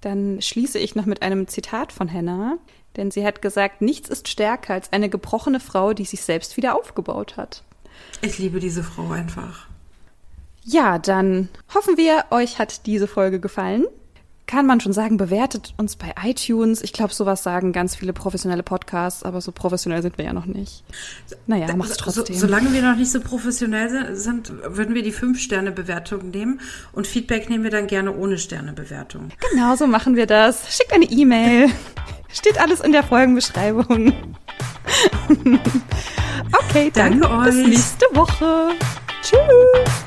dann 0.00 0.40
schließe 0.40 0.78
ich 0.78 0.94
noch 0.94 1.04
mit 1.04 1.20
einem 1.20 1.46
Zitat 1.46 1.92
von 1.92 2.10
Hannah, 2.10 2.56
denn 2.96 3.10
sie 3.10 3.26
hat 3.26 3.42
gesagt, 3.42 3.82
nichts 3.82 4.08
ist 4.08 4.28
stärker 4.28 4.72
als 4.72 4.94
eine 4.94 5.10
gebrochene 5.10 5.60
Frau, 5.60 5.92
die 5.92 6.06
sich 6.06 6.22
selbst 6.22 6.56
wieder 6.56 6.74
aufgebaut 6.74 7.36
hat. 7.36 7.64
Ich 8.22 8.38
liebe 8.38 8.58
diese 8.58 8.82
Frau 8.82 9.10
einfach. 9.10 9.66
Ja, 10.64 10.98
dann 10.98 11.50
hoffen 11.74 11.98
wir, 11.98 12.24
euch 12.30 12.58
hat 12.58 12.86
diese 12.86 13.08
Folge 13.08 13.40
gefallen. 13.40 13.84
Kann 14.46 14.66
man 14.66 14.80
schon 14.80 14.92
sagen, 14.92 15.16
bewertet 15.16 15.72
uns 15.76 15.96
bei 15.96 16.14
iTunes. 16.22 16.82
Ich 16.82 16.92
glaube, 16.92 17.14
sowas 17.14 17.42
sagen 17.42 17.72
ganz 17.72 17.96
viele 17.96 18.12
professionelle 18.12 18.62
Podcasts, 18.62 19.22
aber 19.22 19.40
so 19.40 19.52
professionell 19.52 20.02
sind 20.02 20.18
wir 20.18 20.24
ja 20.24 20.32
noch 20.32 20.46
nicht. 20.46 20.84
Naja, 21.46 21.74
macht's 21.76 21.96
trotzdem. 21.96 22.36
So, 22.36 22.46
solange 22.46 22.72
wir 22.72 22.82
noch 22.82 22.96
nicht 22.96 23.10
so 23.10 23.20
professionell 23.20 24.14
sind, 24.14 24.52
würden 24.64 24.94
wir 24.94 25.02
die 25.02 25.12
Fünf-Sterne-Bewertung 25.12 26.30
nehmen 26.30 26.60
und 26.92 27.06
Feedback 27.06 27.48
nehmen 27.48 27.64
wir 27.64 27.70
dann 27.70 27.86
gerne 27.86 28.14
ohne 28.14 28.38
Sterne-Bewertung. 28.38 29.30
Genau 29.50 29.76
so 29.76 29.86
machen 29.86 30.16
wir 30.16 30.26
das. 30.26 30.76
Schickt 30.76 30.92
eine 30.92 31.06
E-Mail. 31.06 31.70
Steht 32.32 32.60
alles 32.60 32.80
in 32.80 32.92
der 32.92 33.02
Folgenbeschreibung. 33.02 34.12
okay, 36.68 36.90
danke 36.92 37.20
dann 37.20 37.24
euch. 37.24 37.54
Bis 37.54 37.66
nächste 37.66 38.06
Woche. 38.12 38.70
Tschüss. 39.22 40.02